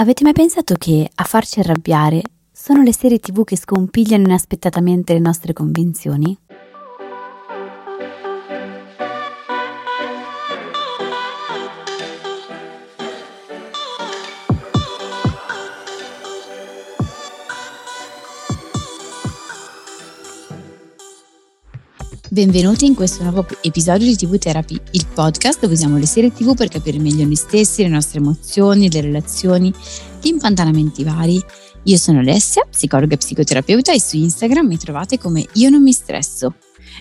Avete 0.00 0.24
mai 0.24 0.32
pensato 0.32 0.76
che 0.76 1.10
a 1.14 1.24
farci 1.24 1.60
arrabbiare 1.60 2.22
sono 2.50 2.82
le 2.82 2.90
serie 2.90 3.18
TV 3.18 3.44
che 3.44 3.54
scompigliano 3.54 4.24
inaspettatamente 4.24 5.12
le 5.12 5.18
nostre 5.18 5.52
convinzioni? 5.52 6.34
Benvenuti 22.32 22.86
in 22.86 22.94
questo 22.94 23.24
nuovo 23.24 23.44
episodio 23.60 24.06
di 24.06 24.14
TV 24.14 24.38
Therapy, 24.38 24.80
il 24.92 25.04
podcast 25.12 25.62
dove 25.62 25.72
usiamo 25.72 25.98
le 25.98 26.06
serie 26.06 26.30
TV 26.30 26.54
per 26.54 26.68
capire 26.68 26.96
meglio 27.00 27.24
noi 27.24 27.34
stessi, 27.34 27.82
le 27.82 27.88
nostre 27.88 28.20
emozioni, 28.20 28.88
le 28.88 29.00
relazioni, 29.00 29.74
gli 30.22 30.28
impantanamenti 30.28 31.02
vari. 31.02 31.42
Io 31.82 31.96
sono 31.96 32.20
Alessia, 32.20 32.64
psicologa 32.70 33.14
e 33.14 33.16
psicoterapeuta 33.16 33.92
e 33.92 34.00
su 34.00 34.16
Instagram 34.16 34.64
mi 34.64 34.78
trovate 34.78 35.18
come 35.18 35.44
Io 35.54 35.70
non 35.70 35.82
mi 35.82 35.90
stresso. 35.90 36.54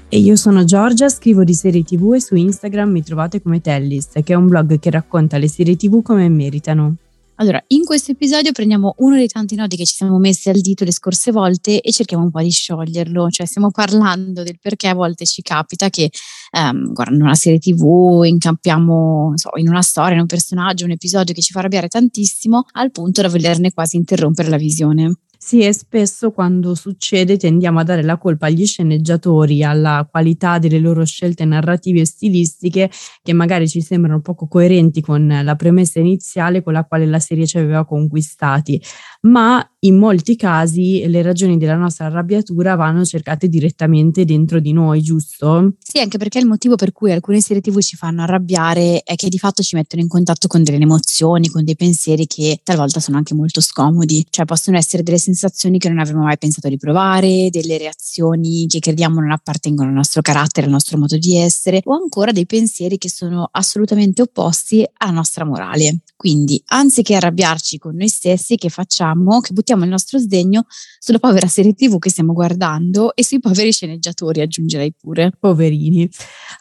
E 0.09 0.17
io 0.17 0.35
sono 0.35 0.63
Giorgia, 0.63 1.09
scrivo 1.09 1.43
di 1.43 1.53
serie 1.53 1.83
TV 1.83 2.13
e 2.15 2.21
su 2.21 2.33
Instagram 2.33 2.89
mi 2.89 3.03
trovate 3.03 3.39
come 3.39 3.61
Tellis, 3.61 4.07
che 4.23 4.33
è 4.33 4.35
un 4.35 4.47
blog 4.47 4.79
che 4.79 4.89
racconta 4.89 5.37
le 5.37 5.47
serie 5.47 5.75
TV 5.75 6.01
come 6.01 6.27
meritano. 6.27 6.95
Allora, 7.41 7.63
in 7.67 7.85
questo 7.85 8.11
episodio 8.11 8.51
prendiamo 8.51 8.95
uno 8.97 9.15
dei 9.15 9.29
tanti 9.29 9.55
nodi 9.55 9.77
che 9.77 9.85
ci 9.85 9.95
siamo 9.95 10.17
messi 10.17 10.49
al 10.49 10.59
dito 10.59 10.83
le 10.83 10.91
scorse 10.91 11.31
volte 11.31 11.79
e 11.79 11.89
cerchiamo 11.93 12.23
un 12.23 12.31
po' 12.31 12.41
di 12.41 12.49
scioglierlo, 12.49 13.29
cioè 13.29 13.45
stiamo 13.45 13.71
parlando 13.71 14.43
del 14.43 14.59
perché 14.59 14.89
a 14.89 14.93
volte 14.93 15.25
ci 15.25 15.41
capita 15.41 15.89
che 15.89 16.09
um, 16.51 16.91
guardando 16.91 17.23
una 17.23 17.35
serie 17.35 17.59
tv 17.59 18.23
incampiamo 18.25 19.31
so, 19.35 19.51
in 19.55 19.69
una 19.69 19.81
storia, 19.81 20.15
in 20.15 20.19
un 20.19 20.25
personaggio, 20.25 20.83
un 20.83 20.91
episodio 20.91 21.33
che 21.33 21.41
ci 21.41 21.53
fa 21.53 21.59
arrabbiare 21.59 21.87
tantissimo 21.87 22.65
al 22.73 22.91
punto 22.91 23.21
da 23.21 23.29
volerne 23.29 23.71
quasi 23.71 23.95
interrompere 23.95 24.49
la 24.49 24.57
visione. 24.57 25.19
Sì, 25.41 25.61
e 25.63 25.71
spesso 25.71 26.31
quando 26.31 26.75
succede 26.75 27.37
tendiamo 27.37 27.79
a 27.79 27.83
dare 27.83 28.03
la 28.03 28.17
colpa 28.17 28.47
agli 28.47 28.65
sceneggiatori, 28.65 29.63
alla 29.63 30.05
qualità 30.11 30.59
delle 30.59 30.79
loro 30.79 31.05
scelte 31.05 31.45
narrative 31.45 32.01
e 32.01 32.05
stilistiche 32.05 32.89
che 33.23 33.31
magari 33.31 33.65
ci 33.69 33.79
sembrano 33.79 34.19
poco 34.19 34.47
coerenti 34.49 34.99
con 34.99 35.25
la 35.41 35.55
premessa 35.55 35.99
iniziale 36.01 36.61
con 36.61 36.73
la 36.73 36.83
quale 36.83 37.05
la 37.05 37.19
serie 37.19 37.47
ci 37.47 37.57
aveva 37.57 37.85
conquistati, 37.85 38.81
ma 39.21 39.65
in 39.81 39.97
molti 39.97 40.35
casi 40.35 41.07
le 41.07 41.21
ragioni 41.21 41.57
della 41.57 41.75
nostra 41.75 42.07
arrabbiatura 42.07 42.75
vanno 42.75 43.05
cercate 43.05 43.47
direttamente 43.47 44.25
dentro 44.25 44.59
di 44.59 44.73
noi, 44.73 45.01
giusto? 45.01 45.73
Sì, 45.79 45.99
anche 45.99 46.17
perché 46.17 46.39
il 46.39 46.47
motivo 46.47 46.75
per 46.75 46.91
cui 46.91 47.11
alcune 47.11 47.39
serie 47.39 47.61
TV 47.61 47.79
ci 47.79 47.95
fanno 47.95 48.21
arrabbiare 48.21 49.01
è 49.03 49.15
che 49.15 49.29
di 49.29 49.37
fatto 49.37 49.63
ci 49.63 49.75
mettono 49.75 50.01
in 50.01 50.09
contatto 50.09 50.47
con 50.47 50.63
delle 50.63 50.77
emozioni, 50.77 51.47
con 51.47 51.63
dei 51.63 51.75
pensieri 51.75 52.27
che 52.27 52.59
talvolta 52.63 52.99
sono 52.99 53.17
anche 53.17 53.33
molto 53.33 53.61
scomodi, 53.61 54.25
cioè 54.29 54.45
possono 54.45 54.75
essere 54.75 55.01
delle 55.01 55.17
sensazioni 55.17 55.77
che 55.77 55.87
non 55.87 55.99
avremmo 55.99 56.23
mai 56.23 56.37
pensato 56.37 56.67
di 56.67 56.77
provare, 56.77 57.49
delle 57.49 57.77
reazioni 57.77 58.65
che 58.67 58.79
crediamo 58.79 59.21
non 59.21 59.31
appartengono 59.31 59.89
al 59.89 59.95
nostro 59.95 60.21
carattere, 60.21 60.65
al 60.65 60.73
nostro 60.73 60.97
modo 60.97 61.17
di 61.17 61.37
essere, 61.37 61.81
o 61.85 61.93
ancora 61.93 62.31
dei 62.31 62.45
pensieri 62.45 62.97
che 62.97 63.09
sono 63.09 63.47
assolutamente 63.49 64.21
opposti 64.21 64.85
alla 64.97 65.11
nostra 65.11 65.45
morale. 65.45 65.99
Quindi, 66.15 66.61
anziché 66.65 67.15
arrabbiarci 67.15 67.77
con 67.77 67.95
noi 67.95 68.09
stessi, 68.09 68.57
che 68.57 68.67
facciamo? 68.67 69.39
Che 69.39 69.53
buttiamo 69.53 69.67
il 69.83 69.89
nostro 69.89 70.19
sdegno 70.19 70.65
sulla 70.99 71.19
povera 71.19 71.47
serie 71.47 71.73
TV 71.73 71.97
che 71.99 72.09
stiamo 72.09 72.33
guardando 72.33 73.15
e 73.15 73.23
sui 73.23 73.39
poveri 73.39 73.71
sceneggiatori, 73.71 74.41
aggiungerei 74.41 74.93
pure. 74.97 75.31
Poverini. 75.39 76.09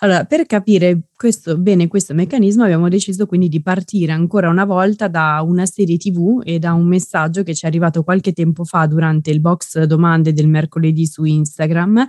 Allora, 0.00 0.24
per 0.24 0.46
capire 0.46 1.08
questo, 1.14 1.58
bene 1.58 1.88
questo 1.88 2.14
meccanismo 2.14 2.64
abbiamo 2.64 2.88
deciso 2.88 3.26
quindi 3.26 3.48
di 3.48 3.60
partire 3.60 4.12
ancora 4.12 4.48
una 4.48 4.64
volta 4.64 5.08
da 5.08 5.42
una 5.44 5.66
serie 5.66 5.96
TV 5.96 6.40
e 6.44 6.58
da 6.58 6.72
un 6.72 6.86
messaggio 6.86 7.42
che 7.42 7.54
ci 7.54 7.64
è 7.64 7.68
arrivato 7.68 8.02
qualche 8.02 8.32
tempo 8.32 8.64
fa 8.64 8.86
durante 8.86 9.30
il 9.30 9.40
box 9.40 9.82
domande 9.82 10.32
del 10.32 10.48
mercoledì 10.48 11.06
su 11.06 11.24
Instagram 11.24 12.06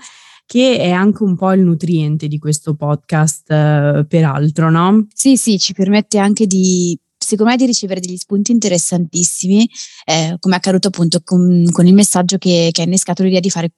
che 0.50 0.80
è 0.80 0.90
anche 0.90 1.22
un 1.22 1.36
po' 1.36 1.54
il 1.54 1.62
nutriente 1.62 2.28
di 2.28 2.40
questo 2.40 2.74
podcast, 2.74 3.52
eh, 3.52 4.04
peraltro, 4.08 4.72
no? 4.72 5.06
Sì, 5.14 5.38
sì, 5.38 5.60
ci 5.60 5.74
permette 5.74 6.18
anche 6.18 6.48
di 6.48 7.00
secondo 7.30 7.52
me 7.52 7.58
di 7.58 7.66
ricevere 7.66 8.00
degli 8.00 8.18
spunti 8.18 8.52
interessantissimi, 8.52 9.70
eh, 10.06 10.36
come 10.40 10.56
è 10.56 10.58
accaduto 10.58 10.88
appunto 10.88 11.22
con, 11.24 11.66
con 11.72 11.86
il 11.86 11.94
messaggio 11.94 12.38
che, 12.38 12.70
che 12.72 12.82
ha 12.82 12.86
innescato 12.86 13.24
l'idea 13.24 13.40
di 13.40 13.50
fare 13.50 13.72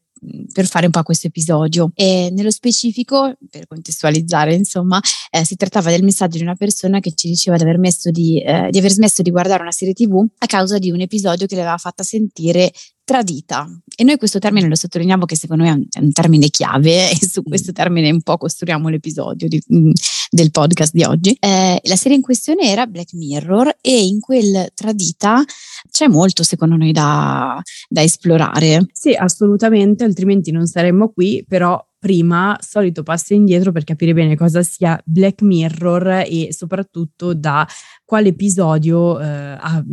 per 0.54 0.68
fare 0.68 0.86
un 0.86 0.92
po' 0.92 1.02
questo 1.04 1.28
episodio. 1.28 1.92
E 1.96 2.30
nello 2.32 2.52
specifico, 2.52 3.36
per 3.50 3.66
contestualizzare, 3.68 4.54
insomma, 4.54 5.00
eh, 5.32 5.44
si 5.44 5.56
trattava 5.56 5.90
del 5.90 6.04
messaggio 6.04 6.38
di 6.38 6.44
una 6.44 6.56
persona 6.56 7.00
che 7.00 7.14
ci 7.14 7.28
diceva 7.28 7.58
di 7.58 7.64
aver, 7.64 7.80
di, 8.12 8.40
eh, 8.40 8.68
di 8.70 8.78
aver 8.78 8.92
smesso 8.92 9.22
di 9.22 9.32
guardare 9.32 9.64
una 9.64 9.72
serie 9.72 9.94
TV 9.94 10.24
a 10.38 10.46
causa 10.46 10.78
di 10.78 10.92
un 10.92 11.02
episodio 11.02 11.48
che 11.48 11.56
le 11.56 11.62
aveva 11.62 11.78
fatta 11.78 12.04
sentire 12.04 12.72
tradita. 13.04 13.68
E 13.96 14.04
noi 14.04 14.18
questo 14.18 14.40
termine 14.40 14.68
lo 14.68 14.76
sottolineiamo 14.76 15.26
che 15.26 15.36
secondo 15.36 15.64
me 15.64 15.70
è 15.70 15.74
un, 15.74 15.86
è 15.90 16.00
un 16.00 16.12
termine 16.12 16.50
chiave 16.50 17.12
e 17.12 17.18
su 17.26 17.44
questo 17.44 17.72
termine 17.72 18.10
un 18.10 18.22
po' 18.22 18.38
costruiamo 18.38 18.90
l'episodio 18.90 19.48
di, 19.48 19.62
mm, 19.74 19.92
del 20.30 20.52
podcast 20.52 20.94
di 20.94 21.04
oggi. 21.04 21.36
Eh, 21.40 21.80
la 21.84 21.96
serie 21.96 22.18
in 22.18 22.24
questione 22.24 22.64
era 22.64 22.86
Black 22.86 23.14
Mirror 23.14 23.78
e 23.82 24.04
in 24.06 24.20
quel 24.20 24.70
tradita 24.74 25.44
c'è 25.90 26.08
molto 26.08 26.44
secondo 26.44 26.76
noi 26.76 26.92
da, 26.92 27.62
da 27.90 28.02
esplorare. 28.02 28.86
Sì, 28.92 29.14
assolutamente, 29.14 30.04
altrimenti 30.04 30.52
non 30.52 30.66
saremmo 30.66 31.10
qui, 31.10 31.44
però 31.48 31.84
prima, 32.02 32.58
solito 32.60 33.04
passo 33.04 33.36
indietro 33.36 33.72
per 33.72 33.84
capire 33.84 34.12
bene 34.14 34.36
cosa 34.36 34.64
sia 34.64 35.00
Black 35.06 35.44
Mirror 35.44 36.26
e 36.28 36.48
soprattutto 36.50 37.36
da 37.36 37.68
quale 38.04 38.30
episodio 38.30 39.20
eh, 39.20 39.24
ha, 39.24 39.84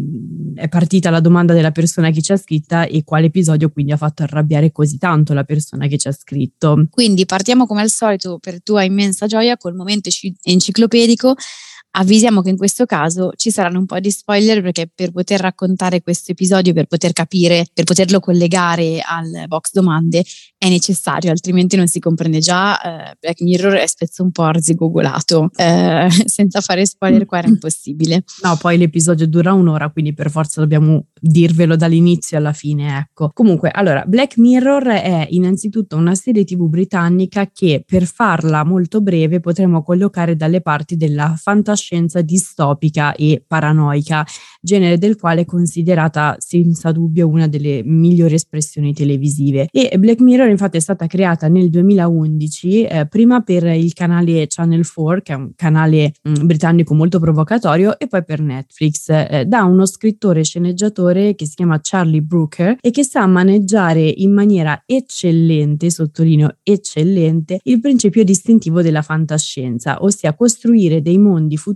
è 0.54 0.68
partita 0.68 1.10
la 1.10 1.20
domanda 1.20 1.52
della 1.52 1.70
persona 1.70 2.08
che 2.10 2.22
ci 2.22 2.32
ha 2.32 2.38
scritta 2.38 2.86
e 2.86 3.04
quale 3.04 3.26
episodio 3.26 3.68
quindi 3.68 3.92
ha 3.92 3.98
fatto 3.98 4.22
arrabbiare 4.22 4.72
così 4.72 4.97
tanto 4.97 5.34
la 5.34 5.44
persona 5.44 5.86
che 5.86 5.98
ci 5.98 6.08
ha 6.08 6.12
scritto. 6.12 6.86
Quindi 6.88 7.26
partiamo 7.26 7.66
come 7.66 7.82
al 7.82 7.91
solito 7.91 8.38
per 8.38 8.62
tua 8.62 8.84
immensa 8.84 9.26
gioia 9.26 9.58
col 9.58 9.74
momento 9.74 10.08
enciclopedico 10.44 11.34
avvisiamo 11.98 12.42
che 12.42 12.50
in 12.50 12.56
questo 12.56 12.86
caso 12.86 13.32
ci 13.36 13.50
saranno 13.50 13.78
un 13.78 13.86
po' 13.86 13.98
di 13.98 14.10
spoiler 14.10 14.62
perché 14.62 14.91
per 14.92 15.10
poter 15.10 15.41
raccontare 15.41 16.00
questo 16.00 16.32
episodio, 16.32 16.72
per 16.72 16.86
poter 16.86 17.12
capire, 17.12 17.66
per 17.72 17.84
poterlo 17.84 18.20
collegare 18.20 19.00
al 19.04 19.44
box 19.47 19.72
domande 19.72 20.25
è 20.56 20.69
necessario, 20.69 21.31
altrimenti 21.31 21.76
non 21.76 21.86
si 21.86 21.98
comprende 21.98 22.38
già. 22.38 22.81
Eh, 22.81 23.16
Black 23.20 23.41
Mirror 23.41 23.75
è 23.75 23.86
spesso 23.86 24.22
un 24.22 24.31
po' 24.31 24.44
arzigogolato, 24.44 25.50
eh, 25.56 26.09
senza 26.26 26.60
fare 26.60 26.86
spoiler 26.86 27.26
qua 27.26 27.38
era 27.38 27.48
impossibile. 27.48 28.25
No, 28.42 28.56
poi 28.56 28.78
l'episodio 28.78 29.26
dura 29.26 29.53
un'ora, 29.53 29.91
quindi 29.91 30.15
per 30.15 30.30
forza 30.30 30.60
dobbiamo 30.60 31.06
dirvelo 31.20 31.76
dall'inizio 31.76 32.38
alla 32.38 32.53
fine, 32.53 32.98
ecco. 32.98 33.30
Comunque, 33.32 33.70
allora, 33.70 34.04
Black 34.06 34.36
Mirror 34.36 34.86
è 34.86 35.26
innanzitutto 35.30 35.97
una 35.97 36.15
serie 36.15 36.44
TV 36.44 36.69
britannica 36.69 37.50
che 37.53 37.82
per 37.86 38.04
farla 38.04 38.65
molto 38.65 39.00
breve 39.00 39.41
potremmo 39.41 39.82
collocare 39.82 40.36
dalle 40.36 40.60
parti 40.60 40.97
della 40.97 41.34
fantascienza 41.36 41.88
distopica 42.22 43.15
e 43.15 43.43
paranoica, 43.47 44.25
genere 44.60 44.99
del 44.99 45.16
quale 45.16 45.43
è 45.43 45.44
considerata 45.44 46.36
senza 46.39 46.92
dubbio 46.92 47.28
una 47.28 47.47
delle 47.47 47.83
migliori 47.84 48.34
espressioni 48.34 48.92
televisive. 48.92 49.68
E 49.71 49.97
Black 49.98 50.21
Mirror 50.21 50.48
infatti 50.48 50.77
è 50.77 50.80
stata 50.80 51.07
creata 51.07 51.48
nel 51.48 51.71
2011, 51.71 52.84
eh, 52.84 53.07
prima 53.07 53.41
per 53.41 53.65
il 53.65 53.92
canale 53.92 54.47
Channel 54.48 54.86
4, 54.86 55.21
che 55.22 55.33
è 55.33 55.36
un 55.36 55.53
canale 55.54 56.12
mh, 56.22 56.30
mm, 56.30 56.47
britannico 56.47 56.95
molto 56.95 57.18
provocatorio, 57.18 57.98
e 57.98 58.07
poi 58.07 58.24
per 58.24 58.41
Netflix, 58.41 59.09
eh, 59.09 59.45
da 59.47 59.65
uno 59.65 59.86
scrittore 59.86 60.45
sceneggiatore 60.45 61.34
che 61.34 61.47
si 61.47 61.54
chiama 61.54 61.80
Charlie 61.83 62.22
Brooker 62.22 62.77
e 62.80 62.91
che 62.91 63.04
sa 63.04 63.27
maneggiare 63.27 64.01
in 64.01 64.33
maniera 64.33 64.83
eccellente, 64.84 65.91
sottolineo 65.91 66.57
eccellente, 66.62 67.60
il 67.65 67.80
principio 67.80 68.24
distintivo 68.24 68.83
della 68.83 69.03
fantascienza, 69.03 70.03
ossia 70.03 70.34
costruire 70.34 71.01
dei 71.01 71.18
mondi 71.18 71.57
futuristici 71.57 71.67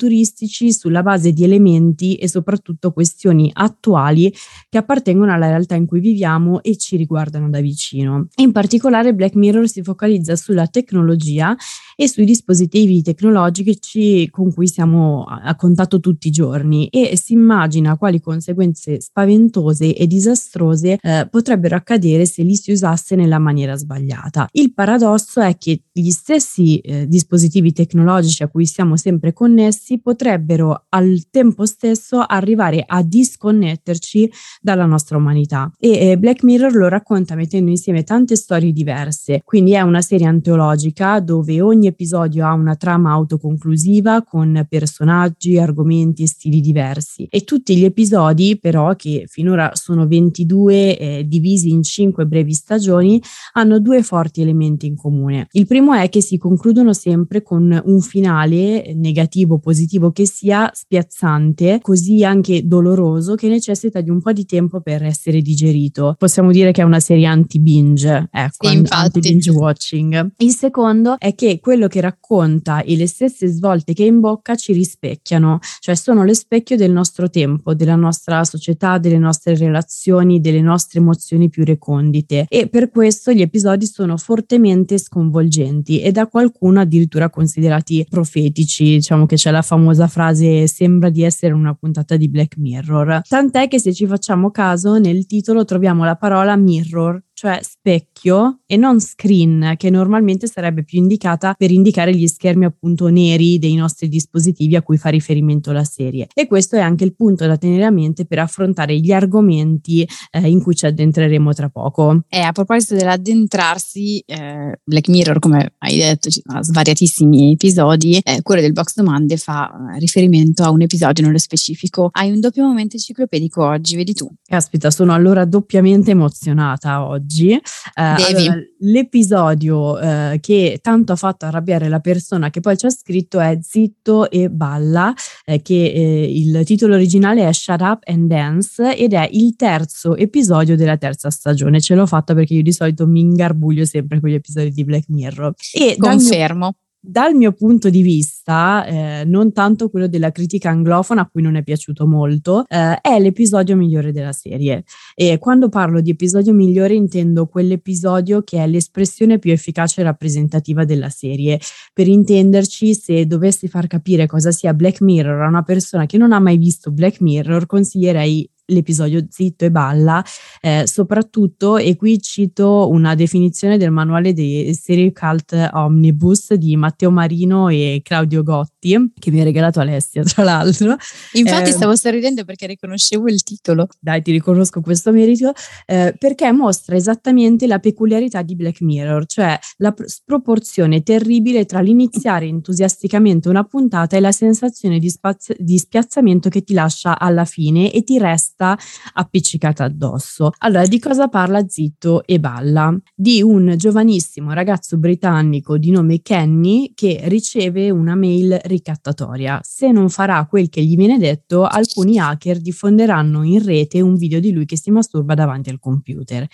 sulla 0.73 1.03
base 1.03 1.33
di 1.33 1.45
elementi 1.45 2.17
e 2.17 2.29
soprattutto 2.29 2.93
questioni 2.93 3.51
attuali 3.53 4.33
che 4.69 4.79
appartengono 4.79 5.33
alla 5.33 5.49
realtà 5.49 5.75
in 5.75 5.87
cui 5.87 6.01
viviamo 6.01 6.63
e 6.63 6.77
ci 6.77 6.97
riguardano 6.97 7.49
da 7.49 7.61
vicino. 7.61 8.29
In 8.37 8.53
particolare 8.53 9.15
Black 9.15 9.35
Mirror 9.35 9.69
si 9.69 9.83
focalizza 9.83 10.37
sulla 10.37 10.67
tecnologia 10.67 11.57
e 11.97 12.09
sui 12.09 12.25
dispositivi 12.25 13.03
tecnologici 13.03 14.29
con 14.31 14.53
cui 14.53 14.67
siamo 14.67 15.25
a 15.25 15.55
contatto 15.57 16.01
tutti 16.01 16.29
i 16.29 16.31
giorni. 16.31 16.89
E 16.89 17.17
si 17.17 17.33
immagina 17.33 17.97
quali 17.97 18.21
conseguenze 18.21 19.01
spaventose 19.01 19.95
e 19.95 20.07
disastrose 20.07 20.99
eh, 21.01 21.29
potrebbero 21.31 21.77
accadere 21.77 22.27
se 22.27 22.43
li 22.43 22.57
si 22.57 22.73
usasse 22.73 23.15
nella 23.17 23.39
maniera 23.39 23.77
sbagliata. 23.77 24.49
Il 24.53 24.73
paradosso 24.73 25.41
è 25.41 25.57
che 25.57 25.83
gli 25.93 26.11
stessi 26.11 26.79
eh, 26.79 27.07
dispositivi 27.07 27.73
tecnologici 27.73 28.43
a 28.43 28.49
cui 28.49 28.67
siamo 28.67 28.97
sempre 28.97 29.33
connessi 29.33 30.01
potrebbero 30.01 30.87
al 30.89 31.27
tempo 31.31 31.67
stesso 31.67 32.21
arrivare 32.21 32.85
a 32.87 33.03
disconnetterci 33.03 34.31
dalla 34.61 34.87
nostra 34.87 35.17
umanità. 35.17 35.71
E 35.79 36.11
eh, 36.11 36.19
Black 36.19 36.43
Mirror 36.43 36.75
lo 36.75 36.89
racconta 36.89 37.35
mettendo 37.35 37.71
insieme 37.71 38.05
tante 38.05 38.37
storie 38.37 38.73
diverse, 38.73 39.43
quindi 39.45 39.73
è 39.73 39.81
una 39.81 40.03
serie 40.03 40.27
antologica 40.27 41.21
dove 41.21 41.61
ogni 41.61 41.82
episodio 41.87 42.47
ha 42.47 42.53
una 42.53 42.77
trama 42.77 43.11
autoconclusiva 43.13 44.23
con 44.23 44.67
personaggi, 44.69 45.59
argomenti 45.59 46.23
e 46.23 46.27
stili 46.27 46.61
diversi 46.61 47.27
e 47.31 47.43
tutti 47.45 47.77
gli 47.77 47.85
episodi 47.85 48.59
però 48.59 48.95
che 48.97 49.25
finora 49.29 49.71
sono 49.75 50.07
22 50.07 50.99
eh, 50.99 51.25
divisi 51.27 51.71
in 51.71 51.83
5 51.83 52.27
brevi 52.27 52.53
stagioni 52.53 53.21
hanno 53.53 53.81
due 53.81 54.03
forti 54.03 54.41
elementi 54.41 54.87
in 54.87 54.97
comune. 54.97 55.49
Il 55.53 55.67
primo 55.67 55.93
è 55.93 56.09
che 56.09 56.21
si 56.21 56.39
concludono 56.39 56.93
sempre 56.93 57.43
con 57.43 57.81
un 57.85 58.01
finale 58.01 58.93
negativo 58.95 59.55
o 59.55 59.59
positivo 59.59 60.13
che 60.13 60.27
sia 60.27 60.71
spiazzante, 60.73 61.79
così 61.81 62.25
anche 62.25 62.67
doloroso 62.67 63.35
che 63.35 63.49
necessita 63.49 64.01
di 64.01 64.11
un 64.11 64.21
po' 64.21 64.33
di 64.33 64.45
tempo 64.45 64.81
per 64.81 65.03
essere 65.03 65.41
digerito. 65.41 66.15
Possiamo 66.19 66.51
dire 66.51 66.73
che 66.73 66.83
è 66.83 66.85
una 66.85 67.01
serie 67.01 67.27
anti-binge, 67.27 68.29
ecco, 68.31 68.69
sì, 68.69 68.83
anti-binge 68.89 69.51
watching. 69.51 70.33
Il 70.39 70.55
secondo 70.55 71.17
è 71.19 71.35
che 71.35 71.59
quello 71.73 71.89
che 71.89 72.03
racconta 72.03 72.83
e 72.83 72.97
le 72.97 73.07
stesse 73.07 73.47
svolte 73.47 73.95
che 73.95 74.05
imbocca 74.05 74.57
ci 74.57 74.75
rispecchiano, 74.75 75.59
cioè 75.81 75.95
sono 75.95 76.23
lo 76.23 76.35
specchio 76.35 76.77
del 76.77 76.93
nostro 76.93 77.31
tempo, 77.31 77.73
della 77.73 77.97
nostra 77.97 78.45
società, 78.45 78.99
delle 78.99 79.17
nostre 79.17 79.57
relazioni, 79.57 80.43
delle 80.43 80.61
nostre 80.61 81.01
emozioni 81.01 81.49
più 81.49 81.65
recondite. 81.65 82.45
E 82.51 82.69
per 82.69 82.91
questo 82.91 83.33
gli 83.33 83.41
episodi 83.41 83.87
sono 83.87 84.19
fortemente 84.19 84.99
sconvolgenti 84.99 86.03
e 86.03 86.13
da 86.13 86.27
qualcuno 86.27 86.81
addirittura 86.81 87.31
considerati 87.31 88.07
profetici, 88.07 88.85
diciamo 88.85 89.25
che 89.25 89.37
c'è 89.37 89.51
la 89.51 89.63
famosa 89.63 90.09
frase 90.09 90.67
sembra 90.67 91.09
di 91.09 91.23
essere 91.23 91.55
una 91.55 91.73
puntata 91.73 92.19
di 92.19 92.29
Black 92.29 92.59
Mirror. 92.59 93.23
Tant'è 93.27 93.67
che 93.67 93.81
se 93.81 93.95
ci 93.95 94.07
facciamo 94.07 94.51
caso 94.51 94.99
nel 94.99 95.25
titolo 95.25 95.65
troviamo 95.65 96.05
la 96.05 96.17
parola 96.17 96.55
mirror, 96.55 97.19
cioè 97.35 97.59
specchio 97.63 98.61
e 98.67 98.77
non 98.77 99.01
screen, 99.01 99.75
che 99.77 99.91
normalmente 99.91 100.47
sarebbe 100.47 100.85
più 100.85 100.99
indicata 100.99 101.55
per 101.57 101.71
indicare 101.71 102.15
gli 102.15 102.27
schermi 102.27 102.65
appunto 102.65 103.09
neri 103.09 103.59
dei 103.59 103.75
nostri 103.75 104.09
dispositivi 104.09 104.77
a 104.77 104.83
cui 104.83 104.97
fa 104.97 105.09
riferimento 105.09 105.73
la 105.73 105.85
serie. 105.85 106.29
E 106.35 106.47
questo 106.47 106.77
è 106.77 106.81
anche 106.81 107.05
il 107.05 107.15
punto 107.15 107.47
da 107.47 107.57
tenere 107.57 107.85
a 107.85 107.91
mente 107.91 108.27
per 108.27 108.39
affrontare 108.39 108.99
gli 108.99 109.13
argomenti 109.13 110.07
eh, 110.31 110.49
in 110.49 110.63
cui 110.63 110.75
ci 110.75 110.87
addentreremo 110.87 111.53
tra 111.53 111.69
poco. 111.69 112.23
E 112.29 112.41
a 112.41 112.53
proposito 112.53 112.95
dell'addentrarsi, 112.95 114.23
eh, 114.27 114.81
Black 114.85 115.09
Mirror, 115.09 115.39
come 115.39 115.75
hai 115.79 115.97
detto, 115.97 116.31
ci 116.31 116.43
sono 116.45 116.63
svariatissimi 116.63 117.53
episodi, 117.53 118.19
eh, 118.23 118.43
quello 118.43 118.61
del 118.61 118.73
box 118.73 118.95
domande 118.95 119.37
fa 119.37 119.71
eh, 119.95 119.99
riferimento 119.99 120.63
a 120.63 120.71
un 120.71 120.83
episodio 120.83 121.25
nello 121.25 121.39
specifico. 121.39 122.09
Hai 122.13 122.31
un 122.31 122.41
doppio 122.41 122.65
momento 122.65 122.97
enciclopedico 122.97 123.65
oggi, 123.65 123.97
vedi 123.97 124.15
tu. 124.15 124.31
Caspita, 124.45 124.91
sono 124.91 125.13
allora 125.13 125.45
doppiamente 125.45 126.13
emozionata 126.13 127.05
oggi 127.05 127.22
oggi. 127.23 127.51
Eh, 127.53 127.61
allora, 127.95 128.57
l'episodio 128.81 129.99
eh, 129.99 130.39
che 130.41 130.79
tanto 130.83 131.13
ha 131.13 131.17
fatto 131.17 131.47
arrabbiare 131.47 131.89
la 131.89 132.01
persona 132.01 132.51
che 132.51 132.61
poi 132.61 132.77
ci 132.77 132.87
ha 132.87 132.91
scritto 132.91 133.39
è 133.41 133.59
Zitto 133.63 134.31
e 134.31 134.51
Balla, 134.51 135.15
eh, 135.45 135.63
che 135.63 135.93
eh, 135.93 136.31
il 136.31 136.63
titolo 136.65 136.95
originale 136.95 137.49
è 137.49 137.53
Shut 137.53 137.81
Up 137.81 138.03
and 138.07 138.29
Dance 138.29 138.97
ed 138.97 139.13
è 139.13 139.29
il 139.33 139.55
terzo 139.57 140.17
episodio 140.17 140.77
della 140.77 140.97
terza 140.97 141.31
stagione. 141.31 141.81
Ce 141.81 141.95
l'ho 141.95 142.07
fatta 142.07 142.35
perché 142.35 142.55
io 142.55 142.63
di 142.63 142.73
solito 142.73 143.07
mi 143.07 143.21
ingarbuglio 143.21 143.85
sempre 143.85 144.21
con 144.21 144.29
gli 144.29 144.35
episodi 144.35 144.71
di 144.71 144.85
Black 144.85 145.09
Mirror. 145.09 145.55
E 145.73 145.97
Confermo 145.97 146.75
dal 147.05 147.35
mio 147.35 147.51
punto 147.51 147.91
di 147.91 148.01
vista, 148.01 148.87
eh, 148.87 149.25
non 149.25 149.53
tanto 149.53 149.91
quello 149.91 150.07
della 150.07 150.31
critica 150.31 150.71
anglofona 150.71 151.23
a 151.23 151.29
cui 151.29 151.43
non 151.43 151.57
è 151.57 151.65
piaciuto 151.65 152.07
molto, 152.07 152.65
eh, 152.69 153.01
è 153.01 153.19
l'episodio 153.19 153.75
migliore 153.75 154.13
della 154.13 154.31
serie. 154.31 154.85
E 155.17 155.39
quando 155.39 155.69
parlo 155.69 156.01
di 156.01 156.11
episodio 156.11 156.53
migliore 156.53 156.95
intendo 156.95 157.47
quell'episodio 157.47 158.43
che 158.43 158.63
è 158.63 158.69
l'espressione 158.69 159.41
più 159.41 159.51
efficace 159.51 160.01
e 160.01 160.05
rappresentativa 160.05 160.85
della 160.85 161.09
serie. 161.09 161.59
Per 161.93 162.07
intenderci, 162.07 162.95
se 162.95 163.27
dovessi 163.27 163.67
far 163.67 163.89
capire 163.89 164.27
cosa 164.27 164.53
sia 164.53 164.73
Black 164.73 165.01
Mirror 165.01 165.43
a 165.43 165.49
una 165.49 165.63
persona 165.63 166.07
che 166.07 166.19
non 166.19 166.31
ha 166.33 166.39
mai 166.39 166.57
visto 166.57 166.93
Black 166.93 167.21
Mirror, 167.21 167.67
consiglierei 167.67 168.49
l'episodio 168.67 169.25
Zitto 169.29 169.65
e 169.65 169.71
Balla, 169.71 170.25
eh, 170.61 170.85
soprattutto, 170.87 171.77
e 171.77 171.97
qui 171.97 172.21
cito 172.21 172.89
una 172.91 173.15
definizione 173.15 173.77
del 173.77 173.91
manuale 173.91 174.33
dei 174.33 174.75
serie 174.75 175.13
cult 175.13 175.71
omnibus 175.73 176.55
di 176.55 176.77
Matteo 176.77 177.11
Marino 177.11 177.69
e 177.69 178.01
Claudio 178.03 178.43
Gotti, 178.43 179.13
che 179.19 179.31
mi 179.31 179.41
ha 179.41 179.45
regalato 179.45 179.81
Alessia, 179.81 180.23
tra 180.23 180.43
l'altro. 180.43 180.97
Infatti 181.33 181.71
eh, 181.71 181.73
stavo 181.73 181.97
sorridendo 181.97 182.45
perché 182.45 182.67
riconoscevo 182.67 183.29
il 183.29 183.43
titolo. 183.43 183.87
Dai, 184.01 184.23
ti 184.23 184.33
riconosco 184.33 184.81
questo 184.81 185.13
merito, 185.13 185.53
eh, 185.87 186.15
perché 186.19 186.51
mostra 186.53 186.97
esattamente 186.97 187.67
la 187.67 187.79
peculiarità 187.79 188.43
di 188.43 188.55
Black 188.57 188.81
Mirror, 188.81 189.27
cioè 189.27 189.59
la 189.79 189.95
sproporzione 190.05 191.03
terribile 191.03 191.65
tra 191.65 191.81
l'iniziare 191.81 192.47
entusiasticamente 192.47 193.49
una 193.49 193.65
puntata 193.65 194.17
e 194.17 194.21
la 194.21 194.33
sensazione 194.33 194.99
di, 194.99 195.11
spazio, 195.11 195.55
di 195.59 195.79
spiazzamento 195.79 196.49
che 196.49 196.63
ti 196.63 196.73
lascia 196.73 197.19
alla 197.19 197.45
fine 197.45 197.93
e 197.93 198.03
ti 198.03 198.19
resta 198.19 198.62
testa 198.63 198.79
appiccicata 199.15 199.85
addosso. 199.85 200.53
Allora, 200.59 200.87
di 200.87 200.99
cosa 200.99 201.29
parla 201.29 201.67
Zitto 201.67 202.25
e 202.25 202.39
Balla? 202.39 202.97
Di 203.15 203.43
un 203.43 203.75
giovanissimo 203.77 204.53
ragazzo 204.53 204.97
britannico 204.97 205.77
di 205.77 205.91
nome 205.91 206.23
Kenny 206.23 206.93
che 206.95 207.23
riceve 207.25 207.91
una 207.91 208.15
mail 208.15 208.59
ricattatoria. 208.65 209.61
Se 209.63 209.91
non 209.91 210.09
farà 210.09 210.47
quel 210.47 210.69
che 210.69 210.83
gli 210.83 210.97
viene 210.97 211.19
detto, 211.19 211.65
alcuni 211.65 212.19
hacker 212.19 212.61
diffonderanno 212.61 213.43
in 213.43 213.63
rete 213.65 214.01
un 214.01 214.15
video 214.15 214.39
di 214.41 214.53
lui 214.53 214.65
che 214.65 214.79
si 214.79 214.91
masturba 214.91 215.35
davanti 215.35 215.71
al 215.71 215.81
computer. 215.81 216.47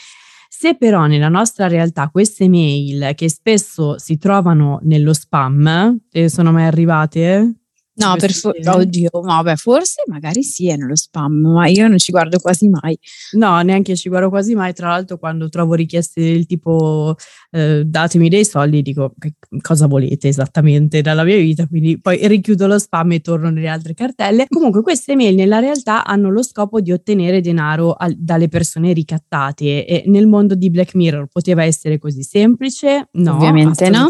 Se 0.50 0.76
però 0.76 1.06
nella 1.06 1.28
nostra 1.28 1.68
realtà 1.68 2.08
queste 2.08 2.48
mail, 2.48 3.12
che 3.14 3.28
spesso 3.28 3.98
si 3.98 4.16
trovano 4.16 4.80
nello 4.82 5.12
spam, 5.12 5.98
te 6.08 6.28
sono 6.30 6.52
mai 6.52 6.64
arrivate? 6.64 7.57
No, 7.98 8.14
per 8.16 8.32
for- 8.32 8.56
oddio, 8.64 9.10
vabbè, 9.12 9.56
forse 9.56 10.02
magari 10.06 10.42
sì, 10.42 10.68
è 10.68 10.76
nello 10.76 10.94
spam, 10.94 11.32
ma 11.32 11.66
io 11.66 11.88
non 11.88 11.98
ci 11.98 12.12
guardo 12.12 12.38
quasi 12.38 12.68
mai. 12.68 12.96
No, 13.32 13.60
neanche 13.60 13.96
ci 13.96 14.08
guardo 14.08 14.28
quasi 14.28 14.54
mai. 14.54 14.72
Tra 14.72 14.88
l'altro, 14.88 15.18
quando 15.18 15.48
trovo 15.48 15.74
richieste 15.74 16.20
del 16.20 16.46
tipo 16.46 17.16
eh, 17.50 17.82
datemi 17.84 18.28
dei 18.28 18.44
soldi, 18.44 18.82
dico 18.82 19.14
che 19.18 19.34
cosa 19.60 19.86
volete 19.86 20.28
esattamente 20.28 21.00
dalla 21.00 21.24
mia 21.24 21.36
vita. 21.38 21.66
Quindi 21.66 22.00
poi 22.00 22.26
richiudo 22.28 22.66
lo 22.68 22.78
spam 22.78 23.12
e 23.12 23.20
torno 23.20 23.50
nelle 23.50 23.68
altre 23.68 23.94
cartelle. 23.94 24.46
Comunque, 24.48 24.82
queste 24.82 25.16
mail 25.16 25.34
nella 25.34 25.58
realtà 25.58 26.04
hanno 26.04 26.30
lo 26.30 26.42
scopo 26.42 26.80
di 26.80 26.92
ottenere 26.92 27.40
denaro 27.40 27.94
al- 27.94 28.16
dalle 28.16 28.48
persone 28.48 28.92
ricattate. 28.92 29.84
E 29.86 30.04
nel 30.06 30.26
mondo 30.28 30.54
di 30.54 30.70
Black 30.70 30.94
Mirror 30.94 31.26
poteva 31.26 31.64
essere 31.64 31.98
così 31.98 32.22
semplice? 32.22 33.08
No, 33.12 33.34
ovviamente 33.34 33.88
no. 33.90 34.08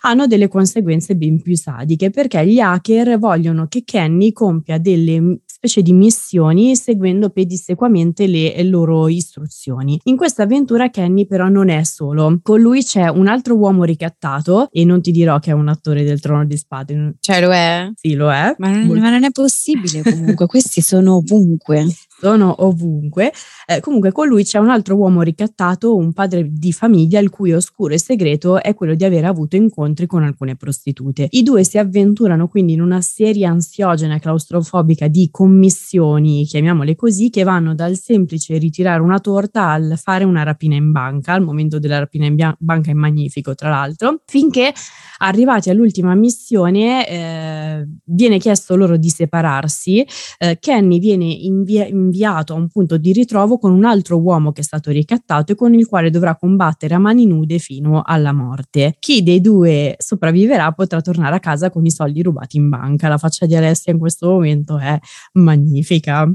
Hanno 0.00 0.26
delle 0.26 0.48
conseguenze 0.48 1.14
ben 1.14 1.42
più 1.42 1.56
sadiche 1.56 2.10
perché 2.10 2.46
gli 2.46 2.58
hacker 2.58 3.17
vogliono 3.18 3.66
che 3.68 3.82
Kenny 3.84 4.32
compia 4.32 4.78
delle 4.78 5.40
specie 5.58 5.82
di 5.82 5.92
missioni 5.92 6.76
seguendo 6.76 7.30
pedissequamente 7.30 8.28
le 8.28 8.62
loro 8.62 9.08
istruzioni. 9.08 9.98
In 10.04 10.16
questa 10.16 10.44
avventura 10.44 10.88
Kenny 10.88 11.26
però 11.26 11.48
non 11.48 11.68
è 11.68 11.82
solo, 11.82 12.38
con 12.42 12.60
lui 12.60 12.84
c'è 12.84 13.08
un 13.08 13.26
altro 13.26 13.56
uomo 13.56 13.82
ricattato 13.82 14.68
e 14.70 14.84
non 14.84 15.02
ti 15.02 15.10
dirò 15.10 15.40
che 15.40 15.50
è 15.50 15.54
un 15.54 15.66
attore 15.66 16.04
del 16.04 16.20
Trono 16.20 16.44
di 16.44 16.56
Spade. 16.56 17.16
Cioè 17.18 17.40
lo 17.40 17.52
è? 17.52 17.90
Sì, 17.94 18.14
lo 18.14 18.30
è. 18.30 18.54
Ma 18.58 18.70
non, 18.70 18.98
ma 18.98 19.10
non 19.10 19.24
è 19.24 19.30
possibile 19.32 20.02
comunque, 20.02 20.46
questi 20.46 20.80
sono 20.80 21.16
ovunque 21.16 21.84
sono 22.20 22.64
ovunque. 22.64 23.32
Eh, 23.66 23.80
comunque 23.80 24.12
con 24.12 24.26
lui 24.26 24.42
c'è 24.44 24.58
un 24.58 24.70
altro 24.70 24.96
uomo 24.96 25.22
ricattato, 25.22 25.94
un 25.94 26.12
padre 26.12 26.48
di 26.50 26.72
famiglia 26.72 27.20
il 27.20 27.30
cui 27.30 27.52
oscuro 27.52 27.94
e 27.94 27.98
segreto 27.98 28.60
è 28.60 28.74
quello 28.74 28.94
di 28.94 29.04
aver 29.04 29.24
avuto 29.24 29.56
incontri 29.56 30.06
con 30.06 30.22
alcune 30.22 30.56
prostitute. 30.56 31.28
I 31.30 31.42
due 31.42 31.64
si 31.64 31.78
avventurano 31.78 32.48
quindi 32.48 32.72
in 32.72 32.80
una 32.80 33.00
serie 33.00 33.46
ansiogena 33.46 34.16
e 34.16 34.20
claustrofobica 34.20 35.06
di 35.06 35.28
commissioni, 35.30 36.44
chiamiamole 36.44 36.96
così, 36.96 37.30
che 37.30 37.44
vanno 37.44 37.74
dal 37.74 37.96
semplice 37.96 38.58
ritirare 38.58 39.00
una 39.00 39.20
torta 39.20 39.68
al 39.68 39.94
fare 39.96 40.24
una 40.24 40.42
rapina 40.42 40.74
in 40.74 40.90
banca, 40.90 41.34
al 41.34 41.42
momento 41.42 41.78
della 41.78 41.98
rapina 41.98 42.26
in 42.26 42.34
bia- 42.34 42.56
banca 42.58 42.90
è 42.90 42.94
magnifico 42.94 43.54
tra 43.54 43.68
l'altro, 43.68 44.22
finché 44.26 44.72
arrivati 45.18 45.70
all'ultima 45.70 46.14
missione 46.14 47.08
eh, 47.08 47.88
viene 48.04 48.38
chiesto 48.38 48.76
loro 48.76 48.96
di 48.96 49.08
separarsi, 49.08 50.06
eh, 50.38 50.58
Kenny 50.60 50.98
viene 50.98 51.24
invia- 51.24 51.86
inviato 52.08 52.54
a 52.54 52.56
un 52.56 52.68
punto 52.68 52.96
di 52.96 53.12
ritrovo 53.12 53.58
con 53.58 53.72
un 53.72 53.84
altro 53.84 54.18
uomo 54.18 54.52
che 54.52 54.62
è 54.62 54.64
stato 54.64 54.90
ricattato 54.90 55.52
e 55.52 55.54
con 55.54 55.74
il 55.74 55.86
quale 55.86 56.10
dovrà 56.10 56.36
combattere 56.36 56.94
a 56.94 56.98
mani 56.98 57.26
nude 57.26 57.58
fino 57.58 58.02
alla 58.04 58.32
morte. 58.32 58.96
Chi 58.98 59.22
dei 59.22 59.40
due 59.40 59.94
sopravviverà 59.98 60.72
potrà 60.72 61.00
tornare 61.00 61.36
a 61.36 61.40
casa 61.40 61.70
con 61.70 61.84
i 61.84 61.90
soldi 61.90 62.22
rubati 62.22 62.56
in 62.56 62.68
banca. 62.68 63.08
La 63.08 63.18
faccia 63.18 63.46
di 63.46 63.54
Alessia 63.54 63.92
in 63.92 63.98
questo 63.98 64.28
momento 64.28 64.78
è 64.78 64.98
magnifica 65.34 66.30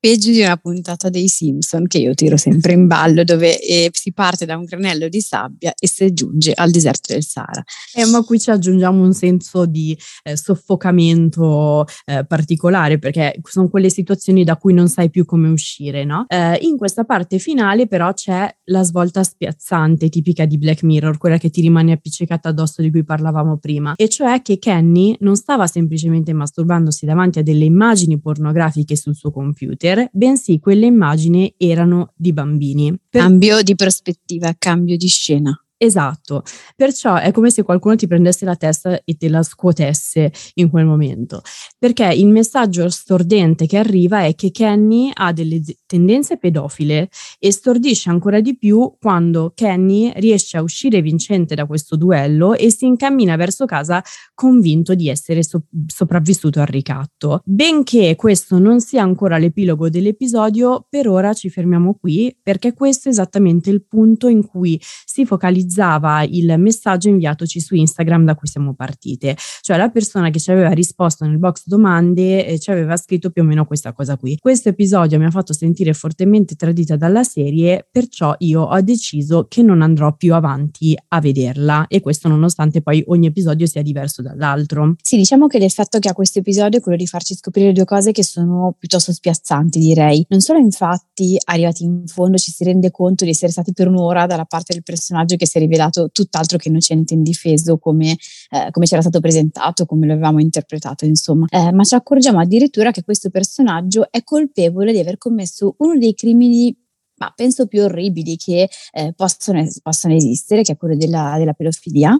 peggio 0.00 0.30
di 0.30 0.42
una 0.42 0.56
puntata 0.56 1.08
dei 1.08 1.28
Simpson 1.28 1.86
che 1.86 1.98
io 1.98 2.14
tiro 2.14 2.36
sempre 2.36 2.72
in 2.72 2.86
ballo 2.86 3.24
dove 3.24 3.60
eh, 3.60 3.90
si 3.92 4.12
parte 4.12 4.46
da 4.46 4.56
un 4.56 4.64
granello 4.64 5.08
di 5.08 5.20
sabbia 5.20 5.72
e 5.78 5.88
si 5.88 6.12
giunge 6.12 6.52
al 6.54 6.70
deserto 6.70 7.12
del 7.12 7.24
Sahara. 7.24 7.62
Eh, 7.94 8.06
ma 8.06 8.22
qui 8.22 8.38
ci 8.38 8.50
aggiungiamo 8.50 9.02
un 9.02 9.12
senso 9.12 9.66
di 9.66 9.96
eh, 10.22 10.36
soffocamento 10.36 11.84
eh, 12.06 12.24
particolare 12.24 12.98
perché 12.98 13.40
sono 13.42 13.68
quelle 13.68 13.90
situazioni 13.90 14.44
da 14.44 14.56
cui 14.56 14.72
non 14.72 14.88
sai 14.88 15.10
più 15.10 15.24
come 15.24 15.48
uscire, 15.48 16.04
no? 16.04 16.26
Eh, 16.28 16.58
in 16.62 16.76
questa 16.76 17.04
parte 17.04 17.38
finale 17.38 17.86
però 17.86 18.12
c'è 18.12 18.48
la 18.64 18.82
svolta 18.82 19.22
spiazzante 19.24 20.08
tipica 20.08 20.44
di 20.44 20.58
Black 20.58 20.82
Mirror, 20.82 21.18
quella 21.18 21.38
che 21.38 21.50
ti 21.50 21.60
rimane 21.60 21.92
appiccicata 21.92 22.50
addosso 22.50 22.82
di 22.82 22.90
cui 22.90 23.04
parlavamo 23.04 23.58
prima, 23.58 23.94
e 23.96 24.08
cioè 24.08 24.42
che 24.42 24.58
Kenny 24.58 25.16
non 25.20 25.36
stava 25.36 25.66
semplicemente 25.66 26.32
masturbandosi 26.32 27.04
davanti 27.06 27.38
a 27.40 27.42
delle 27.42 27.64
immagini 27.64 28.20
pornografiche 28.20 28.96
sul 28.96 29.14
suo 29.14 29.30
computer, 29.30 29.87
computer, 29.88 30.08
bensì 30.12 30.58
quelle 30.58 30.86
immagini 30.86 31.54
erano 31.56 32.12
di 32.14 32.32
bambini. 32.32 32.96
Per... 33.08 33.20
Cambio 33.20 33.62
di 33.62 33.74
prospettiva, 33.74 34.54
cambio 34.58 34.96
di 34.96 35.08
scena. 35.08 35.62
Esatto, 35.80 36.42
perciò 36.74 37.14
è 37.14 37.30
come 37.30 37.50
se 37.50 37.62
qualcuno 37.62 37.94
ti 37.94 38.08
prendesse 38.08 38.44
la 38.44 38.56
testa 38.56 39.00
e 39.04 39.16
te 39.16 39.28
la 39.28 39.44
scuotesse 39.44 40.32
in 40.54 40.70
quel 40.70 40.84
momento, 40.84 41.40
perché 41.78 42.12
il 42.14 42.26
messaggio 42.26 42.90
stordente 42.90 43.66
che 43.66 43.78
arriva 43.78 44.24
è 44.24 44.34
che 44.34 44.50
Kenny 44.50 45.08
ha 45.14 45.32
delle 45.32 45.62
tendenze 45.86 46.36
pedofile 46.36 47.08
e 47.38 47.52
stordisce 47.52 48.10
ancora 48.10 48.40
di 48.40 48.58
più 48.58 48.92
quando 48.98 49.52
Kenny 49.54 50.10
riesce 50.16 50.56
a 50.56 50.62
uscire 50.62 51.00
vincente 51.00 51.54
da 51.54 51.64
questo 51.64 51.94
duello 51.94 52.54
e 52.54 52.72
si 52.72 52.84
incammina 52.84 53.36
verso 53.36 53.64
casa 53.64 54.02
convinto 54.34 54.96
di 54.96 55.08
essere 55.08 55.44
so- 55.44 55.62
sopravvissuto 55.86 56.58
al 56.58 56.66
ricatto. 56.66 57.40
Benché 57.44 58.16
questo 58.16 58.58
non 58.58 58.80
sia 58.80 59.02
ancora 59.02 59.38
l'epilogo 59.38 59.88
dell'episodio, 59.88 60.84
per 60.90 61.06
ora 61.06 61.32
ci 61.34 61.50
fermiamo 61.50 61.94
qui 62.00 62.36
perché 62.42 62.72
questo 62.74 63.08
è 63.08 63.12
esattamente 63.12 63.70
il 63.70 63.84
punto 63.86 64.26
in 64.26 64.44
cui 64.44 64.80
si 65.04 65.24
focalizza 65.24 65.66
utilizzava 65.68 66.22
il 66.22 66.54
messaggio 66.58 67.08
inviatoci 67.08 67.60
su 67.60 67.74
Instagram 67.74 68.24
da 68.24 68.34
cui 68.34 68.48
siamo 68.48 68.74
partite. 68.74 69.36
Cioè 69.60 69.76
la 69.76 69.90
persona 69.90 70.30
che 70.30 70.40
ci 70.40 70.50
aveva 70.50 70.70
risposto 70.70 71.26
nel 71.26 71.38
box 71.38 71.64
domande 71.66 72.46
eh, 72.46 72.58
ci 72.58 72.70
aveva 72.70 72.96
scritto 72.96 73.30
più 73.30 73.42
o 73.42 73.44
meno 73.44 73.66
questa 73.66 73.92
cosa 73.92 74.16
qui. 74.16 74.36
Questo 74.40 74.70
episodio 74.70 75.18
mi 75.18 75.26
ha 75.26 75.30
fatto 75.30 75.52
sentire 75.52 75.92
fortemente 75.92 76.54
tradita 76.54 76.96
dalla 76.96 77.22
serie, 77.22 77.86
perciò 77.90 78.34
io 78.38 78.62
ho 78.62 78.80
deciso 78.80 79.46
che 79.48 79.62
non 79.62 79.82
andrò 79.82 80.16
più 80.16 80.34
avanti 80.34 80.96
a 81.08 81.20
vederla 81.20 81.86
e 81.88 82.00
questo 82.00 82.28
nonostante 82.28 82.80
poi 82.80 83.04
ogni 83.08 83.26
episodio 83.26 83.66
sia 83.66 83.82
diverso 83.82 84.22
dall'altro. 84.22 84.94
Sì, 85.02 85.16
diciamo 85.16 85.46
che 85.46 85.58
l'effetto 85.58 85.98
che 85.98 86.08
ha 86.08 86.14
questo 86.14 86.38
episodio 86.38 86.78
è 86.78 86.82
quello 86.82 86.96
di 86.96 87.06
farci 87.06 87.34
scoprire 87.34 87.72
due 87.72 87.84
cose 87.84 88.12
che 88.12 88.24
sono 88.24 88.74
piuttosto 88.78 89.12
spiazzanti, 89.12 89.78
direi. 89.78 90.24
Non 90.28 90.40
solo 90.40 90.58
infatti 90.58 91.36
arrivati 91.44 91.84
in 91.84 92.06
fondo 92.06 92.38
ci 92.38 92.50
si 92.50 92.64
rende 92.64 92.90
conto 92.90 93.24
di 93.24 93.30
essere 93.30 93.52
stati 93.52 93.72
per 93.72 93.88
un'ora 93.88 94.26
dalla 94.26 94.44
parte 94.44 94.72
del 94.72 94.82
personaggio 94.82 95.36
che 95.36 95.46
si 95.46 95.57
è 95.58 95.60
rivelato 95.60 96.10
tutt'altro 96.12 96.58
che 96.58 96.68
innocente 96.68 97.14
indifeso 97.14 97.78
come, 97.78 98.16
eh, 98.50 98.70
come 98.70 98.86
c'era 98.86 99.00
stato 99.00 99.20
presentato, 99.20 99.86
come 99.86 100.06
lo 100.06 100.12
avevamo 100.12 100.40
interpretato, 100.40 101.04
insomma. 101.04 101.46
Eh, 101.50 101.72
ma 101.72 101.84
ci 101.84 101.94
accorgiamo 101.94 102.40
addirittura 102.40 102.90
che 102.90 103.02
questo 103.02 103.30
personaggio 103.30 104.10
è 104.10 104.22
colpevole 104.22 104.92
di 104.92 104.98
aver 104.98 105.18
commesso 105.18 105.74
uno 105.78 105.98
dei 105.98 106.14
crimini 106.14 106.76
ma 107.18 107.32
penso 107.34 107.66
più 107.66 107.82
orribili 107.82 108.36
che 108.36 108.68
eh, 108.92 109.12
possono, 109.14 109.64
possono, 109.82 110.14
esistere, 110.14 110.62
che 110.62 110.72
è 110.72 110.76
quello 110.76 110.96
della, 110.96 111.34
della 111.36 111.52
pedofilia, 111.52 112.18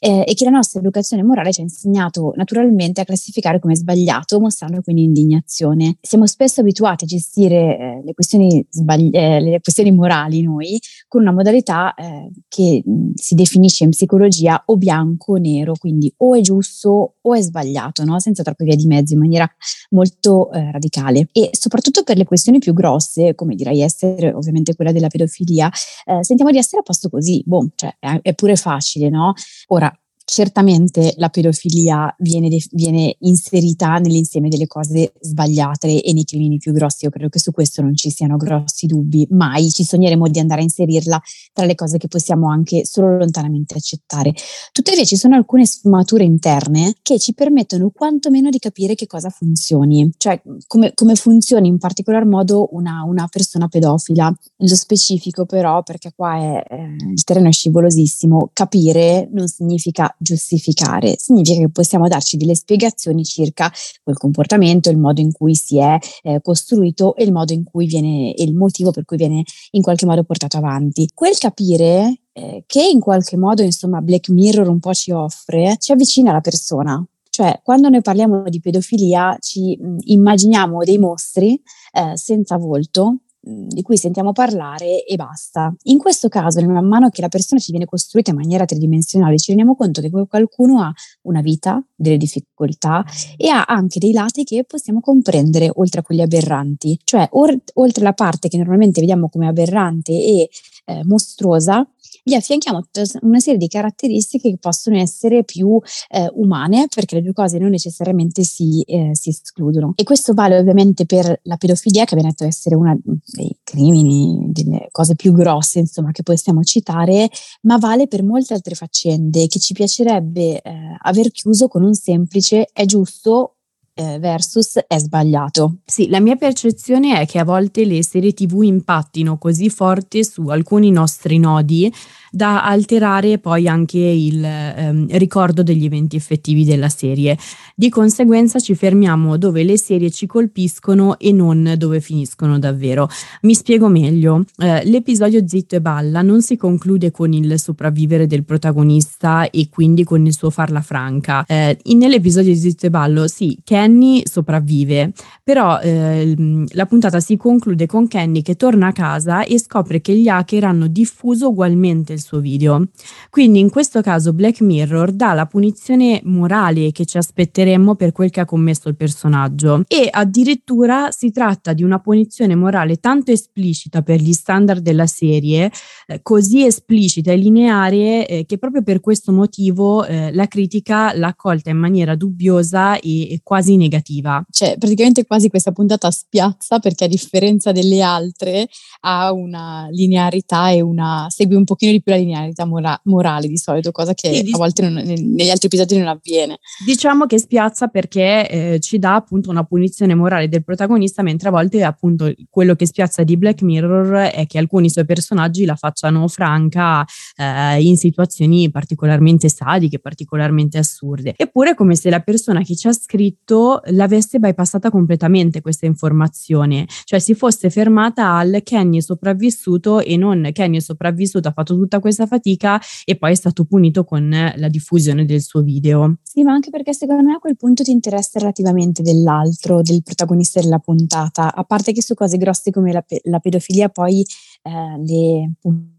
eh, 0.00 0.24
e 0.26 0.34
che 0.34 0.44
la 0.44 0.50
nostra 0.50 0.80
educazione 0.80 1.22
morale 1.22 1.52
ci 1.52 1.60
ha 1.60 1.64
insegnato 1.64 2.32
naturalmente 2.36 3.00
a 3.00 3.04
classificare 3.04 3.58
come 3.58 3.76
sbagliato, 3.76 4.40
mostrando 4.40 4.80
quindi 4.82 5.04
indignazione. 5.04 5.96
Siamo 6.00 6.26
spesso 6.26 6.60
abituati 6.60 7.04
a 7.04 7.06
gestire 7.06 7.78
eh, 7.78 8.02
le, 8.04 8.14
questioni 8.14 8.64
sbagli- 8.68 9.14
eh, 9.14 9.40
le, 9.40 9.60
questioni 9.60 9.92
morali 9.92 10.42
noi 10.42 10.80
con 11.08 11.22
una 11.22 11.32
modalità 11.32 11.94
eh, 11.94 12.30
che 12.48 12.82
si 13.14 13.34
definisce 13.34 13.84
in 13.84 13.90
psicologia 13.90 14.62
o 14.66 14.76
bianco 14.76 15.32
o 15.32 15.36
nero, 15.36 15.74
quindi 15.78 16.12
o 16.18 16.34
è 16.34 16.40
giusto 16.40 17.14
o 17.20 17.34
è 17.34 17.40
sbagliato, 17.40 18.04
no? 18.04 18.18
senza 18.18 18.42
troppe 18.42 18.64
vie 18.64 18.76
di 18.76 18.86
mezzo, 18.86 19.14
in 19.14 19.20
maniera 19.20 19.48
molto 19.90 20.50
eh, 20.52 20.70
radicale. 20.70 21.28
E 21.32 21.50
soprattutto 21.52 22.02
per 22.02 22.16
le 22.16 22.24
questioni 22.24 22.58
più 22.58 22.72
grosse, 22.72 23.34
come 23.34 23.54
direi 23.54 23.80
essere 23.80 24.31
ovviamente 24.32 24.74
quella 24.74 24.92
della 24.92 25.08
pedofilia, 25.08 25.70
eh, 26.04 26.24
sentiamo 26.24 26.50
di 26.50 26.58
essere 26.58 26.80
a 26.80 26.82
posto 26.82 27.08
così, 27.08 27.42
boh, 27.44 27.68
cioè 27.74 27.94
è, 27.98 28.18
è 28.22 28.34
pure 28.34 28.56
facile, 28.56 29.08
no? 29.08 29.34
Ora, 29.68 29.92
certamente 30.24 31.14
la 31.16 31.28
pedofilia 31.28 32.14
viene, 32.18 32.48
viene, 32.70 33.16
inserita 33.20 33.98
nell'insieme 33.98 34.48
delle 34.48 34.66
cose 34.66 35.12
sbagliate 35.20 36.02
e 36.02 36.12
nei 36.12 36.24
crimini 36.24 36.58
più 36.58 36.72
grossi. 36.72 37.04
Io 37.04 37.10
credo 37.10 37.28
che 37.28 37.38
su 37.38 37.50
questo 37.50 37.82
non 37.82 37.94
ci 37.94 38.10
siano 38.10 38.36
grossi 38.36 38.86
dubbi. 38.86 39.26
Mai 39.30 39.70
ci 39.70 39.84
sogneremo 39.84 40.28
di 40.28 40.38
andare 40.38 40.60
a 40.60 40.64
inserirla 40.64 41.20
tra 41.52 41.66
le 41.66 41.74
cose 41.74 41.98
che 41.98 42.08
possiamo 42.08 42.48
anche 42.50 42.84
solo 42.84 43.16
lontanamente 43.16 43.74
accettare. 43.74 44.34
Tuttavia 44.72 45.04
ci 45.04 45.16
sono 45.16 45.34
alcune 45.34 45.66
sfumature 45.66 46.24
interne 46.24 46.94
che 47.02 47.18
ci 47.18 47.34
permettono 47.34 47.90
quantomeno 47.90 48.50
di 48.50 48.58
capire 48.58 48.94
che 48.94 49.06
cosa 49.06 49.30
funzioni, 49.30 50.10
cioè 50.16 50.40
come, 50.66 50.92
come 50.94 51.14
funzioni 51.14 51.68
in 51.68 51.78
particolar 51.78 52.24
modo 52.24 52.68
una, 52.72 53.02
una, 53.04 53.26
persona 53.30 53.68
pedofila. 53.68 54.32
Nello 54.56 54.74
specifico 54.74 55.46
però, 55.46 55.82
perché 55.82 56.12
qua 56.14 56.36
è, 56.36 56.64
eh, 56.68 56.96
il 57.12 57.24
terreno 57.24 57.48
è 57.48 57.52
scivolosissimo, 57.52 58.50
capire 58.52 59.28
non 59.32 59.48
significa 59.48 60.11
giustificare, 60.18 61.16
significa 61.18 61.60
che 61.60 61.70
possiamo 61.70 62.08
darci 62.08 62.36
delle 62.36 62.54
spiegazioni 62.54 63.24
circa 63.24 63.70
quel 64.02 64.16
comportamento, 64.16 64.90
il 64.90 64.98
modo 64.98 65.20
in 65.20 65.32
cui 65.32 65.54
si 65.54 65.78
è 65.78 65.98
eh, 66.22 66.40
costruito 66.42 67.14
e 67.16 67.24
il 67.24 67.32
modo 67.32 67.52
in 67.52 67.64
cui 67.64 67.86
viene, 67.86 68.34
e 68.34 68.42
il 68.42 68.54
motivo 68.54 68.90
per 68.90 69.04
cui 69.04 69.16
viene 69.16 69.42
in 69.72 69.82
qualche 69.82 70.06
modo 70.06 70.24
portato 70.24 70.56
avanti. 70.56 71.08
Quel 71.14 71.36
capire 71.38 72.22
eh, 72.32 72.64
che 72.66 72.82
in 72.82 73.00
qualche 73.00 73.36
modo, 73.36 73.62
insomma, 73.62 74.00
Black 74.00 74.28
Mirror 74.28 74.68
un 74.68 74.78
po' 74.80 74.94
ci 74.94 75.10
offre, 75.10 75.76
ci 75.78 75.92
avvicina 75.92 76.30
alla 76.30 76.40
persona, 76.40 77.04
cioè, 77.34 77.60
quando 77.64 77.88
noi 77.88 78.02
parliamo 78.02 78.42
di 78.50 78.60
pedofilia, 78.60 79.38
ci 79.40 79.74
mh, 79.80 79.96
immaginiamo 80.00 80.84
dei 80.84 80.98
mostri 80.98 81.58
eh, 81.92 82.14
senza 82.14 82.58
volto 82.58 83.20
di 83.44 83.82
cui 83.82 83.96
sentiamo 83.96 84.32
parlare 84.32 85.04
e 85.04 85.16
basta. 85.16 85.74
In 85.84 85.98
questo 85.98 86.28
caso, 86.28 86.64
man 86.64 86.86
mano 86.86 87.10
che 87.10 87.20
la 87.20 87.28
persona 87.28 87.60
ci 87.60 87.72
viene 87.72 87.86
costruita 87.86 88.30
in 88.30 88.36
maniera 88.36 88.64
tridimensionale, 88.64 89.36
ci 89.36 89.48
rendiamo 89.48 89.74
conto 89.74 90.00
che 90.00 90.10
qualcuno 90.10 90.80
ha 90.80 90.92
una 91.22 91.40
vita, 91.40 91.84
delle 91.96 92.16
difficoltà 92.16 93.04
e 93.36 93.48
ha 93.48 93.64
anche 93.64 93.98
dei 93.98 94.12
lati 94.12 94.44
che 94.44 94.64
possiamo 94.64 95.00
comprendere 95.00 95.70
oltre 95.74 96.00
a 96.00 96.02
quelli 96.02 96.22
aberranti. 96.22 96.98
Cioè, 97.02 97.28
or- 97.32 97.60
oltre 97.74 98.04
la 98.04 98.12
parte 98.12 98.48
che 98.48 98.56
normalmente 98.56 99.00
vediamo 99.00 99.28
come 99.28 99.48
aberrante 99.48 100.12
e 100.12 100.48
eh, 100.84 101.04
mostruosa, 101.04 101.86
gli 102.22 102.34
affianchiamo 102.34 102.80
una 103.22 103.40
serie 103.40 103.58
di 103.58 103.68
caratteristiche 103.68 104.50
che 104.50 104.58
possono 104.58 104.96
essere 104.96 105.44
più 105.44 105.80
eh, 106.08 106.30
umane, 106.34 106.86
perché 106.92 107.16
le 107.16 107.22
due 107.22 107.32
cose 107.32 107.58
non 107.58 107.70
necessariamente 107.70 108.44
si, 108.44 108.82
eh, 108.82 109.10
si, 109.12 109.30
escludono. 109.30 109.92
E 109.96 110.04
questo 110.04 110.32
vale 110.34 110.58
ovviamente 110.58 111.06
per 111.06 111.40
la 111.44 111.56
pedofilia, 111.56 112.04
che 112.04 112.14
abbiamo 112.14 112.30
detto 112.30 112.44
essere 112.44 112.74
uno 112.74 112.98
dei 113.02 113.56
crimini, 113.62 114.48
delle 114.50 114.88
cose 114.90 115.14
più 115.14 115.32
grosse, 115.32 115.80
insomma, 115.80 116.10
che 116.12 116.22
possiamo 116.22 116.62
citare, 116.62 117.28
ma 117.62 117.78
vale 117.78 118.06
per 118.06 118.22
molte 118.22 118.54
altre 118.54 118.74
faccende 118.74 119.46
che 119.46 119.58
ci 119.58 119.72
piacerebbe 119.72 120.60
eh, 120.60 120.96
aver 121.02 121.30
chiuso 121.30 121.68
con 121.68 121.82
un 121.82 121.94
semplice 121.94 122.68
è 122.72 122.84
giusto 122.84 123.56
eh, 123.94 124.18
versus 124.18 124.78
è 124.86 124.98
sbagliato. 124.98 125.78
Sì, 125.84 126.08
la 126.08 126.20
mia 126.20 126.36
percezione 126.36 127.20
è 127.20 127.26
che 127.26 127.38
a 127.38 127.44
volte 127.44 127.84
le 127.84 128.02
serie 128.02 128.32
TV 128.32 128.62
impattino 128.62 129.38
così 129.38 129.68
forte 129.70 130.24
su 130.24 130.48
alcuni 130.48 130.90
nostri 130.90 131.38
nodi 131.38 131.92
da 132.34 132.64
alterare 132.64 133.38
poi 133.38 133.68
anche 133.68 133.98
il 133.98 134.42
ehm, 134.42 135.06
ricordo 135.18 135.62
degli 135.62 135.84
eventi 135.84 136.16
effettivi 136.16 136.64
della 136.64 136.88
serie. 136.88 137.36
Di 137.74 137.90
conseguenza 137.90 138.58
ci 138.58 138.74
fermiamo 138.74 139.36
dove 139.36 139.62
le 139.64 139.76
serie 139.76 140.10
ci 140.10 140.26
colpiscono 140.26 141.18
e 141.18 141.30
non 141.30 141.74
dove 141.76 142.00
finiscono 142.00 142.58
davvero. 142.58 143.08
Mi 143.42 143.54
spiego 143.54 143.88
meglio. 143.88 144.44
Eh, 144.56 144.82
l'episodio 144.86 145.46
Zitto 145.46 145.76
e 145.76 145.82
Balla 145.82 146.22
non 146.22 146.40
si 146.40 146.56
conclude 146.56 147.10
con 147.10 147.34
il 147.34 147.58
sopravvivere 147.58 148.26
del 148.26 148.44
protagonista 148.44 149.50
e 149.50 149.68
quindi 149.68 150.02
con 150.02 150.24
il 150.24 150.32
suo 150.32 150.48
farla 150.48 150.80
franca. 150.80 151.44
Eh, 151.46 151.76
nell'episodio 151.84 152.52
di 152.52 152.58
Zitto 152.58 152.86
e 152.86 152.90
Ballo, 152.90 153.28
sì, 153.28 153.58
Kenny 153.62 154.22
sopravvive, 154.24 155.12
però 155.42 155.78
eh, 155.80 156.34
la 156.68 156.86
puntata 156.86 157.20
si 157.20 157.36
conclude 157.36 157.84
con 157.84 158.08
Kenny 158.08 158.40
che 158.40 158.56
torna 158.56 158.86
a 158.86 158.92
casa 158.92 159.44
e 159.44 159.58
scopre 159.58 160.00
che 160.00 160.16
gli 160.16 160.28
hacker 160.28 160.64
hanno 160.64 160.86
diffuso 160.86 161.48
ugualmente 161.48 162.14
il 162.14 162.20
suo 162.22 162.40
video. 162.40 162.88
Quindi 163.28 163.58
in 163.58 163.70
questo 163.70 164.00
caso 164.00 164.32
Black 164.32 164.60
Mirror 164.60 165.12
dà 165.12 165.32
la 165.34 165.46
punizione 165.46 166.20
morale 166.24 166.92
che 166.92 167.04
ci 167.04 167.18
aspetteremmo 167.18 167.94
per 167.94 168.12
quel 168.12 168.30
che 168.30 168.40
ha 168.40 168.44
commesso 168.44 168.88
il 168.88 168.96
personaggio 168.96 169.82
e 169.88 170.08
addirittura 170.10 171.10
si 171.10 171.30
tratta 171.30 171.72
di 171.72 171.82
una 171.82 171.98
punizione 171.98 172.54
morale 172.54 172.96
tanto 172.96 173.32
esplicita 173.32 174.02
per 174.02 174.20
gli 174.20 174.32
standard 174.32 174.82
della 174.82 175.06
serie, 175.06 175.70
eh, 176.06 176.20
così 176.22 176.64
esplicita 176.64 177.32
e 177.32 177.36
lineare 177.36 178.26
eh, 178.26 178.44
che 178.46 178.58
proprio 178.58 178.82
per 178.82 179.00
questo 179.00 179.32
motivo 179.32 180.04
eh, 180.04 180.32
la 180.32 180.46
critica 180.46 181.14
l'ha 181.14 181.28
accolta 181.28 181.70
in 181.70 181.78
maniera 181.78 182.14
dubbiosa 182.14 182.98
e, 182.98 183.32
e 183.32 183.40
quasi 183.42 183.76
negativa. 183.76 184.44
Cioè 184.50 184.76
praticamente 184.78 185.26
quasi 185.26 185.48
questa 185.48 185.72
puntata 185.72 186.10
spiazza 186.10 186.78
perché 186.78 187.04
a 187.04 187.08
differenza 187.08 187.72
delle 187.72 188.00
altre 188.02 188.68
ha 189.00 189.32
una 189.32 189.88
linearità 189.90 190.70
e 190.70 190.80
una 190.80 191.26
segue 191.28 191.56
un 191.56 191.64
pochino 191.64 191.92
di 191.92 192.02
più 192.02 192.11
la 192.12 192.20
linearità 192.20 192.64
mora- 192.64 193.00
morale 193.04 193.48
di 193.48 193.56
solito, 193.56 193.90
cosa 193.90 194.14
che 194.14 194.32
sì, 194.32 194.50
a 194.52 194.56
volte 194.56 194.88
non, 194.88 195.02
negli 195.02 195.50
altri 195.50 195.66
episodi 195.66 195.98
non 195.98 196.08
avviene. 196.08 196.58
Diciamo 196.84 197.26
che 197.26 197.38
spiazza 197.38 197.88
perché 197.88 198.48
eh, 198.48 198.80
ci 198.80 198.98
dà 198.98 199.14
appunto 199.14 199.50
una 199.50 199.64
punizione 199.64 200.14
morale 200.14 200.48
del 200.48 200.64
protagonista, 200.64 201.22
mentre 201.22 201.48
a 201.48 201.52
volte 201.52 201.82
appunto 201.82 202.32
quello 202.50 202.74
che 202.74 202.86
spiazza 202.86 203.22
di 203.22 203.36
Black 203.36 203.62
Mirror 203.62 204.30
è 204.30 204.46
che 204.46 204.58
alcuni 204.58 204.90
suoi 204.90 205.04
personaggi 205.04 205.64
la 205.64 205.76
facciano 205.76 206.28
franca 206.28 207.04
eh, 207.36 207.82
in 207.82 207.96
situazioni 207.96 208.70
particolarmente 208.70 209.48
sadiche, 209.48 209.98
particolarmente 209.98 210.78
assurde. 210.78 211.34
Eppure 211.36 211.70
è 211.70 211.74
come 211.74 211.96
se 211.96 212.10
la 212.10 212.20
persona 212.20 212.62
che 212.62 212.76
ci 212.76 212.88
ha 212.88 212.92
scritto 212.92 213.80
l'avesse 213.86 214.38
bypassata 214.38 214.90
completamente 214.90 215.60
questa 215.60 215.86
informazione, 215.86 216.86
cioè 217.04 217.18
si 217.18 217.34
fosse 217.34 217.70
fermata 217.70 218.34
al 218.34 218.60
Kenny 218.62 219.00
sopravvissuto 219.00 220.00
e 220.00 220.16
non 220.16 220.50
Kenny 220.52 220.80
sopravvissuto, 220.80 221.48
ha 221.48 221.52
fatto 221.52 221.74
tutta 221.74 222.00
questa 222.02 222.26
fatica 222.26 222.78
e 223.06 223.16
poi 223.16 223.32
è 223.32 223.34
stato 223.34 223.64
punito 223.64 224.04
con 224.04 224.28
la 224.28 224.68
diffusione 224.68 225.24
del 225.24 225.40
suo 225.40 225.62
video. 225.62 226.18
Sì, 226.22 226.42
ma 226.42 226.52
anche 226.52 226.68
perché 226.68 226.92
secondo 226.92 227.22
me 227.22 227.32
a 227.32 227.38
quel 227.38 227.56
punto 227.56 227.82
ti 227.82 227.90
interessa 227.90 228.38
relativamente 228.38 229.00
dell'altro, 229.02 229.80
del 229.80 230.02
protagonista 230.02 230.60
della 230.60 230.78
puntata, 230.78 231.54
a 231.54 231.64
parte 231.64 231.92
che 231.92 232.02
su 232.02 232.12
cose 232.12 232.36
grosse 232.36 232.70
come 232.70 232.92
la, 232.92 233.04
la 233.22 233.38
pedofilia 233.38 233.88
poi 233.88 234.24
eh, 234.62 235.02
le 235.04 235.52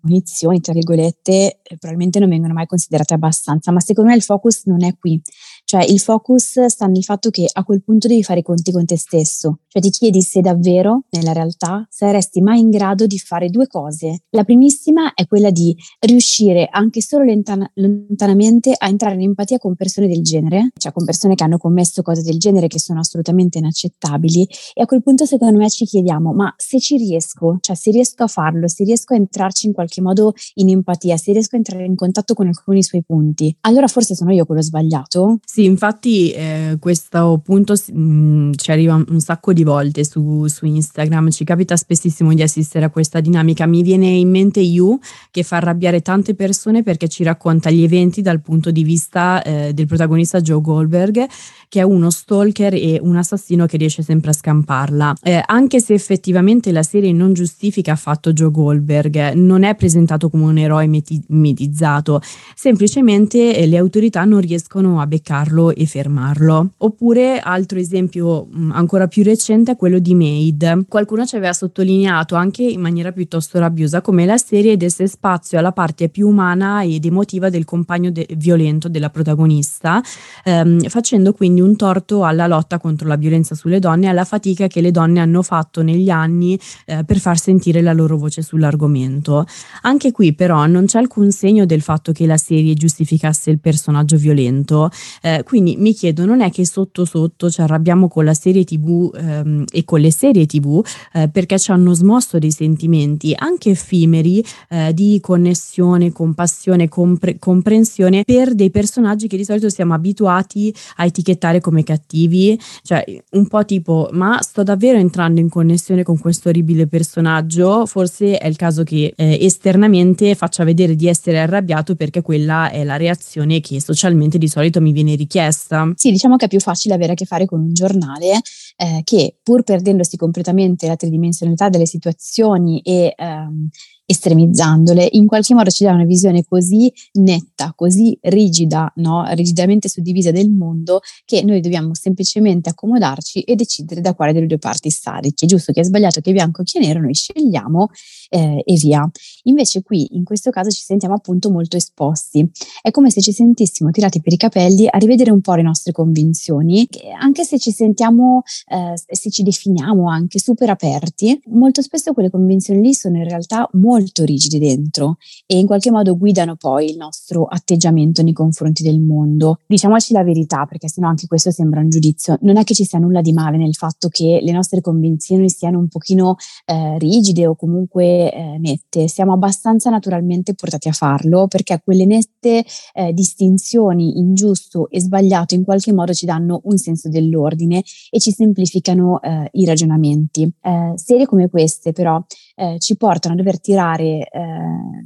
punizioni, 0.04 0.60
tra 0.60 0.74
virgolette, 0.74 1.32
eh, 1.64 1.78
probabilmente 1.78 2.20
non 2.20 2.28
vengono 2.28 2.54
mai 2.54 2.66
considerate 2.66 3.14
abbastanza, 3.14 3.72
ma 3.72 3.80
secondo 3.80 4.10
me 4.10 4.18
il 4.18 4.22
focus 4.22 4.66
non 4.66 4.84
è 4.84 4.98
qui. 4.98 5.22
Cioè 5.64 5.84
il 5.86 6.00
focus 6.00 6.66
sta 6.66 6.88
nel 6.88 7.04
fatto 7.04 7.30
che 7.30 7.48
a 7.50 7.64
quel 7.64 7.82
punto 7.82 8.10
devi 8.10 8.22
fare 8.22 8.42
i 8.42 8.44
conti 8.44 8.72
con 8.72 8.86
te 8.86 8.98
stesso, 8.98 9.60
cioè 9.68 9.82
ti 9.82 9.90
chiedi 9.90 10.22
se 10.22 10.42
davvero 10.42 11.04
nella 11.12 11.32
realtà 11.32 11.88
saresti 11.90 12.42
mai 12.42 12.60
in 12.60 12.70
grado 12.70 13.08
di 13.08 13.18
fare 13.18 13.50
due 13.50 13.68
cose. 13.68 14.24
La 14.32 14.44
primissima 14.44 15.14
è 15.14 15.26
quella 15.26 15.52
di 15.52 15.76
riuscire 16.02 16.68
anche 16.70 17.02
solo 17.02 17.24
lontana- 17.24 17.72
lontanamente 17.76 18.76
a 18.78 18.88
entrare 18.90 19.16
in 19.16 19.22
empatia 19.22 19.58
con 19.58 19.76
persone 19.76 20.08
del 20.08 20.22
genere, 20.22 20.70
cioè 20.78 20.92
con 20.92 21.06
persone 21.06 21.36
che 21.36 21.44
hanno 21.44 21.58
commesso 21.58 22.02
cose 22.02 22.22
del 22.24 22.38
genere 22.38 22.68
che 22.68 22.80
sono 22.80 23.00
assolutamente 23.00 23.58
inaccettabili 23.58 24.48
e 24.74 24.82
a 24.82 24.86
quel 24.86 25.02
punto 25.02 25.26
secondo 25.26 25.58
me 25.58 25.70
ci 25.70 25.86
chiediamo 25.86 26.34
ma 26.34 26.54
se 26.58 26.80
ci 26.80 26.98
riesco, 26.98 27.58
cioè 27.62 27.76
se 27.76 27.92
riesco 27.92 28.24
a 28.24 28.28
farlo, 28.28 28.68
se 28.68 28.84
riesco 28.84 29.14
a 29.14 29.18
entrarci 29.18 29.68
in 29.68 29.74
qualche 29.74 29.93
modo 30.02 30.34
in 30.56 30.70
empatia, 30.70 31.18
se 31.18 31.32
riesco 31.32 31.56
a 31.56 31.58
entrare 31.58 31.86
in 31.86 31.96
contatto 31.96 32.34
con 32.34 32.48
alcuni 32.48 32.84
suoi 32.84 33.04
punti, 33.06 33.56
allora 33.62 33.88
forse 33.88 34.16
sono 34.16 34.32
io 34.32 34.46
quello 34.46 34.62
sbagliato? 34.62 35.40
Sì, 35.46 35.66
infatti 35.66 36.32
eh, 36.32 36.78
questo 36.80 37.42
punto 37.44 37.74
mh, 37.74 38.00
mm, 38.00 38.52
ci 38.56 38.72
arriva 38.72 39.04
un 39.08 39.20
sacco 39.20 39.54
di 39.54 39.64
volte 39.64 40.04
su, 40.04 40.48
su, 40.48 40.66
Instagram, 40.66 41.30
ci 41.30 41.44
capita 41.44 41.76
spessissimo 41.76 42.34
di 42.34 42.42
assistere 42.42 42.86
a 42.86 42.90
questa 42.90 43.20
dinamica. 43.20 43.66
Mi 43.66 43.82
viene 43.82 44.08
in 44.08 44.30
mente 44.30 44.60
You 44.60 45.00
che 45.32 45.44
fa 45.44 45.58
arrabbiare 45.58 46.02
tante 46.02 46.36
persone 46.36 46.84
perché 46.84 47.08
ci 47.08 47.24
racconta 47.24 47.70
gli 47.70 47.84
eventi 47.84 48.22
dal 48.22 48.42
punto 48.42 48.72
di 48.72 48.84
vista 48.84 49.42
eh, 49.44 49.74
del 49.74 49.88
protagonista 49.88 50.42
Joe 50.42 50.62
Goldberg, 50.62 51.26
che 51.70 51.80
è 51.80 51.84
uno 51.84 52.10
stalker 52.10 52.74
e 52.74 53.00
un 53.02 53.16
assassino 53.16 53.66
che 53.66 53.78
riesce 53.78 54.04
sempre 54.04 54.32
a 54.32 54.34
scamparla. 54.34 55.16
Eh, 55.22 55.42
anche 55.46 55.80
se 55.80 55.94
effettivamente 55.94 56.72
la 56.72 56.84
serie 56.84 57.12
non 57.12 57.34
giustifica 57.34 57.94
affatto 57.94 58.34
Joe 58.34 58.52
Goldberg, 58.52 59.34
non 59.34 59.64
è 59.64 59.76
presentato 59.84 60.30
come 60.30 60.44
un 60.46 60.58
eroe 60.58 60.88
mitizzato, 60.88 62.22
semplicemente 62.56 63.58
eh, 63.58 63.68
le 63.68 63.76
autorità 63.76 64.24
non 64.24 64.40
riescono 64.40 65.02
a 65.02 65.08
arrestarlo 65.10 65.76
e 65.76 65.86
fermarlo. 65.86 66.70
Oppure 66.78 67.40
altro 67.40 67.80
esempio 67.80 68.48
mm, 68.48 68.72
ancora 68.72 69.08
più 69.08 69.24
recente 69.24 69.74
è 69.74 69.76
quello 69.76 70.00
di 70.00 70.16
Made. 70.16 70.86
Qualcuno 70.88 71.26
ci 71.26 71.36
aveva 71.36 71.52
sottolineato 71.52 72.36
anche 72.36 72.64
in 72.64 72.80
maniera 72.80 73.12
piuttosto 73.12 73.60
rabbiosa 73.60 74.00
come 74.00 74.26
la 74.26 74.38
serie 74.38 74.78
desse 74.78 75.08
spazio 75.08 75.60
alla 75.60 75.74
parte 75.74 76.08
più 76.08 76.30
umana 76.30 76.84
ed 76.84 77.04
emotiva 77.04 77.50
del 77.50 77.66
compagno 77.66 78.10
de- 78.10 78.28
violento 78.38 78.88
della 78.88 79.10
protagonista, 79.10 80.02
ehm, 80.46 80.88
facendo 80.88 81.34
quindi 81.34 81.60
un 81.60 81.76
torto 81.76 82.24
alla 82.24 82.48
lotta 82.48 82.80
contro 82.80 83.08
la 83.08 83.18
violenza 83.18 83.54
sulle 83.54 83.80
donne 83.80 84.06
e 84.06 84.10
alla 84.10 84.24
fatica 84.24 84.68
che 84.68 84.80
le 84.80 84.92
donne 84.92 85.20
hanno 85.20 85.42
fatto 85.42 85.82
negli 85.82 86.10
anni 86.10 86.58
eh, 86.86 87.04
per 87.04 87.18
far 87.18 87.38
sentire 87.38 87.82
la 87.82 87.92
loro 87.92 88.16
voce 88.18 88.42
sull'argomento. 88.42 89.46
Anche 89.82 90.12
qui 90.12 90.34
però 90.34 90.66
non 90.66 90.86
c'è 90.86 91.00
alcun 91.00 91.32
segno 91.32 91.66
del 91.66 91.82
fatto 91.82 92.12
che 92.12 92.26
la 92.26 92.38
serie 92.38 92.74
giustificasse 92.74 93.50
il 93.50 93.60
personaggio 93.60 94.18
violento, 94.18 94.90
eh, 95.22 95.44
quindi 95.44 95.76
mi 95.78 95.94
chiedo, 95.94 96.26
non 96.26 96.42
è 96.42 96.52
che 96.52 96.66
sotto 96.66 97.06
sotto 97.06 97.50
ci 97.50 97.62
arrabbiamo 97.62 98.08
con 98.08 98.26
la 98.26 98.34
serie 98.34 98.64
tv 98.64 99.12
ehm, 99.16 99.66
e 99.72 99.84
con 99.84 100.00
le 100.00 100.12
serie 100.12 100.46
tv 100.46 100.86
eh, 101.14 101.30
perché 101.30 101.60
ci 101.60 101.72
hanno 101.72 101.94
smosso 101.94 102.40
dei 102.40 102.52
sentimenti 102.52 103.34
anche 103.36 103.72
effimeri 103.72 104.44
eh, 104.70 104.94
di 104.94 105.20
connessione, 105.22 106.12
compassione, 106.12 106.88
compre- 106.88 107.38
comprensione 107.40 108.24
per 108.24 108.56
dei 108.56 108.70
personaggi 108.70 109.28
che 109.28 109.38
di 109.38 109.46
solito 109.46 109.70
siamo 109.70 109.94
abituati 109.94 110.74
a 110.98 111.06
etichettare 111.06 111.60
come 111.60 111.84
cattivi, 111.84 112.60
cioè 112.84 113.04
un 113.32 113.48
po' 113.48 113.66
tipo 113.66 114.10
ma 114.12 114.42
sto 114.42 114.64
davvero 114.64 114.98
entrando 114.98 115.40
in 115.40 115.50
connessione 115.50 116.04
con 116.04 116.18
questo 116.18 116.50
orribile 116.50 116.88
personaggio, 116.88 117.86
forse 117.86 118.38
è 118.38 118.48
il 118.48 118.56
caso 118.56 118.84
che 118.84 119.14
eh, 119.16 119.38
esternamente 119.64 120.36
faccia 120.36 120.66
vedere 120.66 120.94
di 120.94 121.08
essere 121.08 121.40
arrabbiato 121.40 121.96
perché 121.96 122.22
quella 122.22 122.70
è 122.70 122.84
la 122.84 122.98
reazione 122.98 123.62
che 123.62 123.80
socialmente 123.80 124.38
di 124.38 124.50
solito 124.50 124.82
mi 124.82 124.92
viene 124.92 125.16
richiesta. 125.16 125.90
Sì, 125.96 126.12
diciamo 126.12 126.36
che 126.36 126.46
è 126.46 126.48
più 126.50 126.60
facile 126.60 126.96
avere 126.96 127.14
a 127.14 127.16
che 127.16 127.24
fare 127.24 127.46
con 127.46 127.62
un 127.62 127.74
giornale 127.74 128.42
eh, 128.76 129.02
che 129.06 129.38
pur 129.42 129.64
perdendosi 129.64 130.18
completamente 130.18 130.86
la 130.86 130.98
tridimensionalità 130.98 131.70
delle 131.70 131.86
situazioni 131.86 132.82
e 132.82 133.14
ehm, 133.16 133.70
estremizzandole, 134.14 135.08
in 135.12 135.28
qualche 135.28 135.54
modo 135.54 135.70
ci 135.70 135.84
dà 135.84 135.92
una 135.92 136.06
visione 136.06 136.44
così 136.44 136.92
netta, 137.14 137.74
così 137.76 138.18
rigida, 138.22 138.92
no? 138.98 139.26
rigidamente 139.34 139.90
suddivisa 139.90 140.32
del 140.32 140.50
mondo, 140.50 141.02
che 141.26 141.44
noi 141.44 141.60
dobbiamo 141.60 141.94
semplicemente 141.94 142.70
accomodarci 142.70 143.42
e 143.42 143.56
decidere 143.56 144.02
da 144.02 144.14
quale 144.14 144.34
delle 144.34 144.48
due 144.48 144.58
parti 144.60 144.90
stare. 144.90 145.32
Chi 145.34 145.46
è 145.46 145.48
giusto, 145.48 145.72
chi 145.72 145.80
è 145.80 145.84
sbagliato, 145.84 146.22
chi 146.22 146.30
è 146.30 146.34
bianco, 146.34 146.64
chi 146.64 146.78
è 146.78 146.82
nero, 146.82 147.02
noi 147.02 147.14
scegliamo 147.14 147.90
eh, 148.30 148.64
e 148.66 148.74
via. 148.76 149.10
Invece 149.44 149.82
qui, 149.82 150.16
in 150.16 150.24
questo 150.24 150.50
caso, 150.50 150.70
ci 150.70 150.84
sentiamo 150.84 151.16
appunto 151.16 151.50
molto 151.50 151.78
esposti. 151.78 152.50
È 152.82 152.92
come 152.92 153.10
se 153.10 153.22
ci 153.22 153.32
sentissimo 153.32 153.90
tirati 153.92 154.22
per 154.22 154.34
i 154.34 154.38
capelli 154.38 154.88
a 154.90 154.98
rivedere 154.98 155.32
un 155.32 155.42
po' 155.42 155.56
le 155.56 155.64
nostre 155.64 155.92
convinzioni, 155.92 156.88
anche 157.20 157.44
se 157.44 157.60
ci 157.60 157.72
sentiamo, 157.72 158.44
eh, 158.68 158.94
se 158.96 159.30
ci 159.30 159.44
definiamo 159.44 160.10
anche 160.10 160.40
super 160.40 160.70
aperti, 160.70 161.42
molto 161.48 161.82
spesso 161.82 162.14
quelle 162.14 162.30
convinzioni 162.30 162.82
lì 162.82 162.94
sono 162.94 163.18
in 163.18 163.28
realtà 163.28 163.68
molto 163.74 164.03
molto 164.04 164.26
rigidi 164.26 164.60
dentro 164.60 165.18
e 165.46 165.58
in 165.58 165.66
qualche 165.66 165.90
modo 165.90 166.18
guidano 166.18 166.56
poi 166.58 166.90
il 166.90 166.98
nostro 166.98 167.46
atteggiamento 167.46 168.22
nei 168.22 168.34
confronti 168.34 168.84
del 168.84 169.00
mondo. 169.00 169.60
Diciamoci 169.66 170.12
la 170.14 170.24
verità, 170.24 170.66
perché 170.66 170.90
sennò 170.90 171.08
anche 171.08 171.26
questo 171.26 171.52
sembra 171.52 171.80
un 171.80 171.90
giudizio. 171.90 172.38
Non 172.42 172.58
è 172.58 172.64
che 172.64 172.74
ci 172.74 172.84
sia 172.84 173.00
nulla 173.00 173.22
di 173.22 173.32
male 173.32 173.58
nel 173.58 173.76
fatto 173.76 174.10
che 174.10 174.40
le 174.42 174.52
nostre 174.52 174.82
convinzioni 174.82 175.50
siano 175.50 175.80
un 175.80 175.88
pochino 175.88 176.36
eh, 176.66 176.98
rigide 177.00 177.48
o 177.48 177.56
comunque 177.56 178.32
eh, 178.32 178.58
nette. 178.60 179.08
Siamo 179.08 179.34
abbastanza 179.34 179.90
naturalmente 179.90 180.54
portati 180.54 180.90
a 180.90 180.92
farlo 180.92 181.48
perché 181.48 181.82
quelle 181.84 182.06
nette 182.06 182.66
eh, 182.94 183.14
distinzioni 183.14 184.18
in 184.20 184.34
giusto 184.34 184.90
e 184.90 185.00
sbagliato 185.00 185.56
in 185.56 185.64
qualche 185.64 185.94
modo 185.94 186.14
ci 186.14 186.26
danno 186.26 186.62
un 186.66 186.78
senso 186.78 187.10
dell'ordine 187.10 187.84
e 188.10 188.20
ci 188.20 188.32
semplificano 188.32 189.22
eh, 189.22 189.50
i 189.54 189.66
ragionamenti. 189.66 190.52
Eh, 190.62 190.94
serie 190.96 191.26
come 191.26 191.50
queste 191.50 191.94
però 191.94 192.22
eh, 192.56 192.78
ci 192.80 192.96
portano 192.98 193.34
a 193.34 193.38
dover 193.38 193.60
tirare 193.60 194.28
eh, 194.30 194.30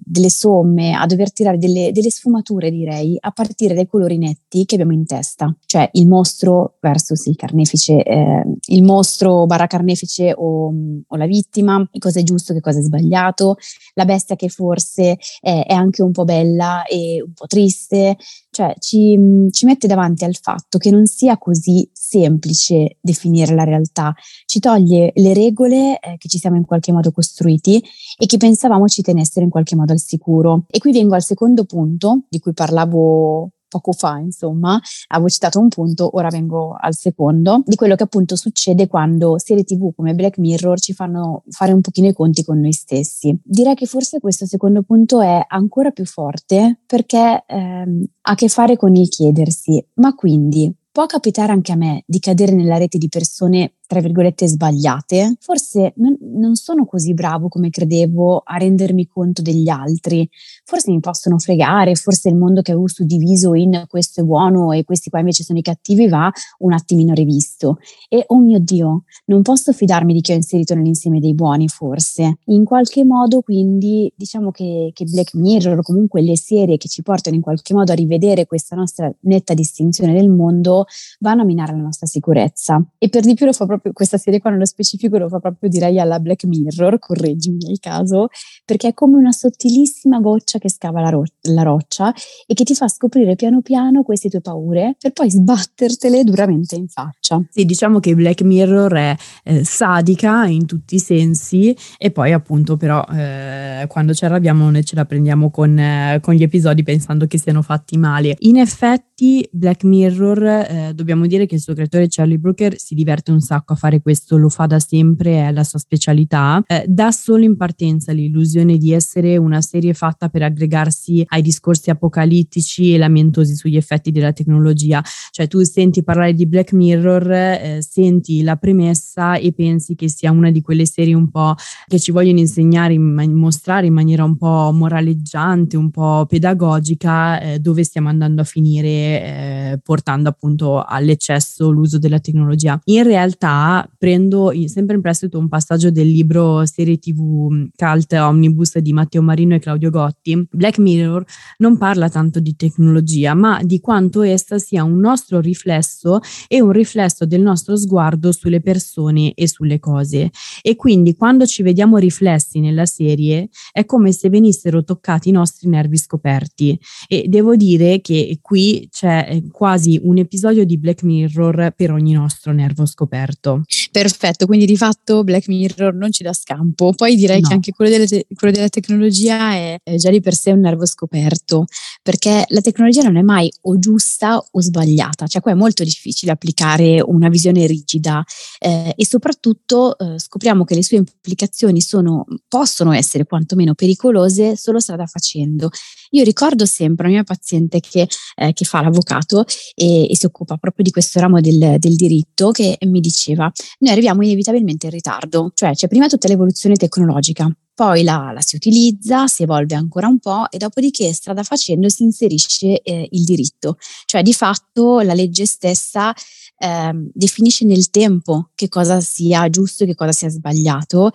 delle 0.04 0.30
somme, 0.30 0.94
a 0.94 1.06
dover 1.06 1.32
tirare 1.32 1.58
delle, 1.58 1.92
delle, 1.92 2.10
sfumature, 2.10 2.70
direi, 2.70 3.18
a 3.20 3.32
partire 3.32 3.74
dai 3.74 3.88
colori 3.88 4.18
netti 4.18 4.66
che 4.66 4.76
abbiamo 4.76 4.94
in 4.94 5.06
testa, 5.06 5.54
cioè 5.66 5.90
il 5.94 6.08
mostro 6.08 6.78
versus 6.82 7.26
il 7.28 7.36
carnefice, 7.36 8.04
eh, 8.04 8.44
il 8.68 8.84
mostro 8.84 9.46
barra 9.46 9.68
carnefice 9.68 10.34
o, 10.36 10.74
o, 11.08 11.16
la 11.16 11.26
vittima, 11.26 11.88
che 11.92 12.00
cosa 12.00 12.20
è 12.20 12.24
giusto, 12.24 12.54
che 12.54 12.60
cosa 12.60 12.80
è 12.80 12.84
sbagliato, 12.84 13.56
la 13.94 14.06
bestia 14.06 14.36
che 14.36 14.50
forse 14.50 15.18
è, 15.40 15.66
è 15.66 15.74
anche 15.74 16.02
un 16.02 16.12
po' 16.12 16.26
bella 16.26 16.84
e 16.86 17.22
un 17.26 17.34
po' 17.34 17.46
triste, 17.46 18.18
cioè 18.58 18.74
ci, 18.80 19.16
ci, 19.52 19.66
mette 19.66 19.86
davanti 19.86 20.24
al 20.24 20.36
fatto 20.36 20.80
che 20.80 20.90
non 20.90 21.06
sia 21.06 21.38
così 21.38 21.88
semplice 21.94 22.98
definire 23.00 23.54
la 23.54 23.64
realtà, 23.64 24.16
ci 24.48 24.60
toglie 24.60 25.12
le 25.14 25.36
regole 25.36 26.00
eh, 26.00 26.18
che 26.18 26.28
ci 26.28 26.40
siamo 26.40 26.56
in 26.56 26.66
qualche 26.66 26.92
modo 26.92 27.12
costruiti 27.12 27.84
e 28.18 28.26
che 28.26 28.38
pensavamo 28.38 28.88
ci 28.88 29.04
tenessero 29.04 29.46
in 29.46 29.52
qualche 29.52 29.76
modo 29.76 29.92
al 29.92 30.00
sicuro. 30.00 30.64
E 30.72 30.80
qui 30.80 30.92
vengo 30.92 31.14
al 31.14 31.22
secondo 31.22 31.66
punto 31.66 32.24
di 32.30 32.40
cui 32.40 32.54
parlavo 32.54 33.52
poco 33.68 33.92
fa, 33.92 34.18
insomma, 34.18 34.80
avevo 35.08 35.30
citato 35.30 35.60
un 35.60 35.68
punto, 35.68 36.10
ora 36.16 36.30
vengo 36.30 36.76
al 36.80 36.96
secondo, 36.96 37.64
di 37.66 37.76
quello 37.76 37.96
che 37.96 38.04
appunto 38.04 38.36
succede 38.36 38.88
quando 38.88 39.38
serie 39.38 39.64
TV 39.64 39.94
come 39.96 40.14
Black 40.14 40.38
Mirror 40.38 40.80
ci 40.80 40.94
fanno 40.94 41.44
fare 41.50 41.72
un 41.72 41.82
pochino 41.82 42.08
i 42.08 42.14
conti 42.14 42.44
con 42.44 42.60
noi 42.60 42.74
stessi. 42.74 43.38
Direi 43.44 43.76
che 43.76 43.86
forse 43.86 44.20
questo 44.20 44.46
secondo 44.46 44.84
punto 44.84 45.22
è 45.22 45.44
ancora 45.48 45.92
più 45.92 46.06
forte 46.06 46.80
perché 46.86 47.44
ehm, 47.46 48.06
ha 48.22 48.32
a 48.32 48.36
che 48.36 48.50
fare 48.50 48.78
con 48.78 48.96
il 48.96 49.10
chiedersi, 49.10 49.84
ma 49.96 50.14
quindi 50.14 50.74
può 50.92 51.06
capitare 51.06 51.52
anche 51.52 51.72
a 51.72 51.76
me 51.76 52.04
di 52.08 52.20
cadere 52.20 52.54
nella 52.54 52.78
rete 52.78 52.98
di 52.98 53.08
persone 53.08 53.77
tra 53.88 54.02
virgolette 54.02 54.48
sbagliate, 54.48 55.38
forse 55.40 55.94
non, 55.96 56.56
sono 56.56 56.86
così 56.86 57.14
bravo 57.14 57.48
come 57.48 57.70
credevo 57.70 58.42
a 58.46 58.58
rendermi 58.58 59.08
conto 59.08 59.42
degli 59.42 59.70
altri, 59.70 60.30
forse 60.66 60.92
mi 60.92 61.00
possono 61.00 61.40
fregare, 61.40 61.96
forse 61.96 62.28
il 62.30 62.36
mondo 62.36 62.62
che 62.62 62.72
avevo 62.72 62.88
suddiviso 62.88 63.54
in 63.54 63.86
questo 63.88 64.22
è 64.22 64.24
buono 64.24 64.74
e 64.74 64.84
questi 64.84 65.10
qua 65.10 65.20
invece 65.20 65.44
sono 65.44 65.58
i 65.58 65.62
cattivi 65.62 66.08
va 66.08 66.30
un 66.60 66.74
attimino 66.74 67.14
rivisto. 67.14 67.78
E 68.10 68.26
oh 68.28 68.40
mio 68.40 68.60
Dio, 68.60 69.04
non 69.26 69.42
posso 69.42 69.72
fidarmi 69.72 70.14
di 70.14 70.20
chi 70.20 70.34
ho 70.34 70.36
inserito 70.36 70.76
nell'insieme 70.76 71.20
dei 71.20 71.34
buoni 71.34 71.70
forse. 71.70 72.40
In 72.46 72.66
qualche 72.66 73.06
modo 73.06 73.42
quindi 73.42 74.12
diciamo 74.16 74.52
che, 74.52 74.92
che 74.94 75.06
Black 75.06 75.34
Mirror 75.36 75.82
comunque 75.82 76.22
le 76.22 76.36
serie 76.36 76.76
che 76.76 76.90
ci 76.90 77.04
portano 77.04 77.38
in 77.38 77.42
qualche 77.42 77.74
modo 77.74 77.94
a 77.94 77.96
rivedere 77.96 78.46
questa 78.46 78.76
nostra 78.76 79.10
netta 79.22 79.54
distinzione 79.54 80.14
del 80.14 80.30
mondo 80.30 80.86
vanno 81.20 81.44
a 81.44 81.46
minare 81.46 81.72
la 81.72 81.82
nostra 81.82 82.06
sicurezza. 82.06 82.84
E 82.98 83.08
per 83.08 83.24
di 83.24 83.34
più 83.34 83.46
lo 83.46 83.54
fa 83.54 83.66
proprio 83.66 83.77
proprio 83.78 83.94
questa 83.94 84.18
serie 84.18 84.40
qua 84.40 84.50
nello 84.50 84.66
specifico 84.66 85.18
lo 85.18 85.30
fa 85.30 85.40
proprio 85.40 85.70
direi 85.70 86.00
alla 86.00 86.20
Black 86.20 86.46
Mirror, 86.46 87.00
correggimi 87.00 87.58
nel 87.66 87.80
caso, 87.80 88.28
perché 88.66 88.90
è 88.90 88.94
come 88.94 89.18
una 89.18 89.32
sottilissima 89.32 90.20
goccia 90.20 90.60
che 90.60 90.70
scava 90.70 91.02
la, 91.02 91.10
ro- 91.10 91.24
la 91.54 91.64
roccia 91.64 92.14
e 92.46 92.54
che 92.54 92.64
ti 92.64 92.74
fa 92.74 92.88
scoprire 92.88 93.36
piano 93.36 93.62
piano 93.62 94.04
queste 94.04 94.30
tue 94.30 94.42
paure 94.42 94.96
per 95.00 95.12
poi 95.12 95.30
sbattertele 95.30 96.24
duramente 96.24 96.76
in 96.76 96.88
faccia. 96.88 97.42
Sì, 97.50 97.66
diciamo 97.66 98.00
che 98.00 98.16
Black 98.16 98.42
Mirror 98.42 98.94
è 98.94 99.16
eh, 99.44 99.64
sadica 99.64 100.46
in 100.46 100.66
tutti 100.66 100.96
i 100.96 101.00
sensi 101.00 101.76
e 101.98 102.12
poi 102.12 102.34
appunto 102.34 102.78
però 102.78 103.04
eh, 103.12 103.86
quando 103.88 104.14
ci 104.14 104.26
arrabbiamo 104.26 104.70
noi 104.70 104.84
ce 104.84 104.96
la 104.96 105.06
prendiamo 105.06 105.50
con, 105.50 105.78
eh, 105.78 106.20
con, 106.22 106.34
gli 106.34 106.44
episodi 106.44 106.84
pensando 106.84 107.26
che 107.28 107.38
siano 107.38 107.62
fatti 107.62 107.98
male. 107.98 108.36
In 108.40 108.58
effetti 108.58 109.48
Black 109.52 109.84
Mirror, 109.84 110.44
eh, 110.44 110.92
dobbiamo 110.94 111.26
dire 111.26 111.46
che 111.46 111.56
il 111.56 111.62
suo 111.62 111.74
creatore 111.74 112.08
Charlie 112.10 112.38
Brooker 112.38 112.78
si 112.78 112.96
diverte 112.96 113.32
un 113.32 113.40
sacco 113.40 113.67
a 113.74 113.78
fare 113.78 114.02
questo, 114.02 114.38
lo 114.38 114.50
fa 114.50 114.66
da 114.66 114.80
sempre, 114.80 115.48
è 115.48 115.52
la 115.52 115.64
sua 115.64 115.80
specialità, 115.80 116.64
eh, 116.66 116.86
dà 116.88 117.12
solo 117.12 117.44
in 117.44 117.56
partenza 117.58 118.12
l'illusione 118.12 118.78
di 118.78 118.94
essere 118.94 119.38
una 119.38 119.62
serie 119.62 119.94
fatta 119.94 120.30
per 120.30 120.44
aggregarsi 120.44 121.24
ai 121.28 121.42
discorsi 121.42 121.90
apocalittici 121.90 122.94
e 122.94 122.98
lamentosi 122.98 123.56
sugli 123.56 123.78
effetti 123.78 124.12
della 124.12 124.34
tecnologia. 124.34 125.04
Cioè 125.32 125.48
tu 125.48 125.62
senti 125.64 126.04
parlare 126.04 126.34
di 126.34 126.48
Black 126.48 126.74
Mirror, 126.74 127.32
eh, 127.32 127.80
senti 127.88 128.44
la 128.44 128.56
premessa 128.56 129.36
e 129.36 129.54
pensi 129.54 129.96
che 129.96 130.10
sia 130.10 130.32
una 130.32 130.52
di 130.52 130.62
quelle 130.62 130.86
serie 130.86 131.14
un 131.14 131.30
po' 131.30 131.56
che 131.88 132.00
ci 132.00 132.12
vogliono 132.12 132.40
insegnare, 132.40 132.94
in, 132.94 133.34
mostrare 133.34 133.88
in 133.88 133.94
maniera 133.94 134.24
un 134.24 134.38
po' 134.38 134.72
moraleggiante, 134.74 135.78
un 135.78 135.92
po' 135.92 136.26
pedagogica 136.28 137.40
eh, 137.40 137.60
dove 137.60 137.84
stiamo 137.84 138.10
andando 138.10 138.42
a 138.42 138.46
finire 138.46 138.88
eh, 138.88 139.80
portando 139.84 140.30
appunto 140.30 140.84
all'eccesso 140.84 141.70
l'uso 141.70 141.98
della 141.98 142.20
tecnologia. 142.20 142.80
In 142.86 143.04
realtà 143.04 143.57
prendo 143.98 144.52
sempre 144.66 144.96
in 144.96 145.02
prestito 145.02 145.40
un 145.40 145.48
passaggio 145.48 145.92
del 145.92 146.08
libro 146.08 146.66
serie 146.66 146.98
tv 146.98 147.50
mm, 147.52 147.66
Cult 147.76 148.14
Omnibus 148.14 148.78
di 148.80 148.94
Matteo 148.94 149.22
Marino 149.22 149.56
e 149.56 149.60
Claudio 149.60 149.90
Gotti. 149.90 150.48
Black 150.52 150.78
Mirror 150.80 151.24
non 151.58 151.78
parla 151.78 152.10
tanto 152.10 152.40
di 152.40 152.56
tecnologia, 152.56 153.34
ma 153.34 153.62
di 153.64 153.80
quanto 153.80 154.22
essa 154.22 154.60
sia 154.60 154.84
un 154.84 155.00
nostro 155.00 155.40
riflesso 155.40 156.20
e 156.48 156.62
un 156.62 156.72
riflesso 156.72 157.26
del 157.26 157.42
nostro 157.42 157.76
sguardo 157.76 158.32
sulle 158.32 158.62
persone 158.62 159.34
e 159.34 159.48
sulle 159.48 159.80
cose. 159.80 160.30
E 160.62 160.76
quindi 160.76 161.16
quando 161.16 161.46
ci 161.46 161.64
vediamo 161.64 161.98
riflessi 161.98 162.60
nella 162.60 162.86
serie 162.86 163.50
è 163.72 163.86
come 163.86 164.12
se 164.12 164.30
venissero 164.30 164.84
toccati 164.84 165.30
i 165.30 165.32
nostri 165.34 165.70
nervi 165.70 165.98
scoperti. 165.98 166.80
E 167.08 167.26
devo 167.28 167.56
dire 167.56 168.02
che 168.02 168.40
qui 168.42 168.88
c'è 168.92 169.28
eh, 169.30 169.48
quasi 169.50 170.00
un 170.04 170.18
episodio 170.18 170.66
di 170.66 170.78
Black 170.78 171.04
Mirror 171.04 171.74
per 171.76 171.92
ogni 171.92 172.14
nostro 172.14 172.52
nervo 172.52 172.86
scoperto 172.86 173.47
perfetto. 173.48 173.64
Perfetto, 174.00 174.46
quindi 174.46 174.68
di 174.68 174.78
fatto 174.78 175.24
Black 175.24 175.48
Mirror 175.48 175.92
non 175.96 176.12
ci 176.12 176.22
dà 176.22 176.32
scampo. 176.32 176.94
Poi 176.94 177.16
direi 177.16 177.42
no. 177.42 177.48
che 177.48 177.54
anche 177.56 177.72
quello, 177.72 178.06
te- 178.06 178.28
quello, 178.36 178.54
della 178.54 178.70
tecnologia 178.70 179.54
è, 179.54 179.80
è 179.82 179.96
già 179.96 180.12
di 180.12 180.22
per 180.22 180.36
sé 180.36 180.52
un 180.52 180.60
nervo 180.60 180.86
scoperto, 180.86 181.66
perché 182.04 182.46
la 182.50 182.62
tecnologia 182.62 183.02
non 183.02 183.18
è 183.18 183.24
mai 183.24 183.52
o 183.62 183.80
giusta 183.80 184.38
o 184.38 184.62
sbagliata, 184.62 185.26
cioè 185.26 185.42
qua 185.42 185.54
è 185.54 185.56
molto 185.56 185.84
difficile 185.84 186.32
applicare 186.32 187.02
una 187.02 187.28
visione 187.28 187.66
rigida 187.66 188.24
eh, 188.60 188.94
e 188.96 189.04
soprattutto 189.04 189.98
eh, 189.98 190.20
scopriamo 190.20 190.64
che 190.64 190.76
le 190.76 190.84
sue 190.84 190.98
implicazioni 190.98 191.82
sono, 191.82 192.24
possono 192.48 192.92
essere 192.92 193.26
quantomeno 193.26 193.74
pericolose 193.74 194.56
solo 194.58 194.80
strada 194.80 195.08
facendo. 195.08 195.72
Io 196.12 196.24
ricordo 196.24 196.66
sempre 196.66 197.08
la 197.08 197.14
mia 197.14 197.24
paziente 197.24 197.80
che, 197.80 198.08
eh, 198.36 198.54
che 198.54 198.66
fa 198.66 198.82
l'avvocato 198.82 199.44
e, 199.76 200.10
e, 200.10 200.16
si 200.16 200.26
occupa 200.26 200.56
proprio 200.58 200.84
di 200.84 200.92
questo 200.92 201.20
ramo 201.20 201.42
del, 201.42 201.76
del 201.80 201.96
diritto 201.96 202.52
che 202.52 202.78
mi 202.86 203.00
diceva 203.00 203.52
noi 203.88 203.96
arriviamo 203.96 204.22
inevitabilmente 204.22 204.88
in 204.88 204.92
ritardo, 204.92 205.52
cioè 205.54 205.74
c'è 205.74 205.88
prima 205.88 206.08
tutta 206.08 206.28
l'evoluzione 206.28 206.76
tecnologica, 206.76 207.50
poi 207.74 208.04
la, 208.04 208.32
la, 208.34 208.42
si 208.42 208.58
utilizza, 208.58 209.28
si 209.28 209.44
evolve 209.44 209.76
ancora 209.76 210.08
un 210.08 210.20
po' 210.20 210.50
e 210.52 210.58
dopodiché 210.58 211.14
strada 211.14 211.44
facendo 211.44 211.88
si 211.88 212.04
inserisce 212.04 212.82
eh, 212.82 213.08
il 213.10 213.24
diritto, 213.24 213.78
cioè 214.06 214.24
di 214.24 214.34
fatto 214.34 215.00
la 215.00 215.14
legge 215.14 215.46
stessa 215.46 216.14
eh, 216.58 216.92
definisce 217.14 217.66
nel 217.66 217.90
tempo 217.90 218.50
che 218.56 218.68
cosa 218.68 219.00
sia 219.00 219.50
giusto 219.50 219.84
e 219.84 219.88
che 219.88 219.96
cosa 219.96 220.12
sia 220.12 220.30
sbagliato 220.30 221.12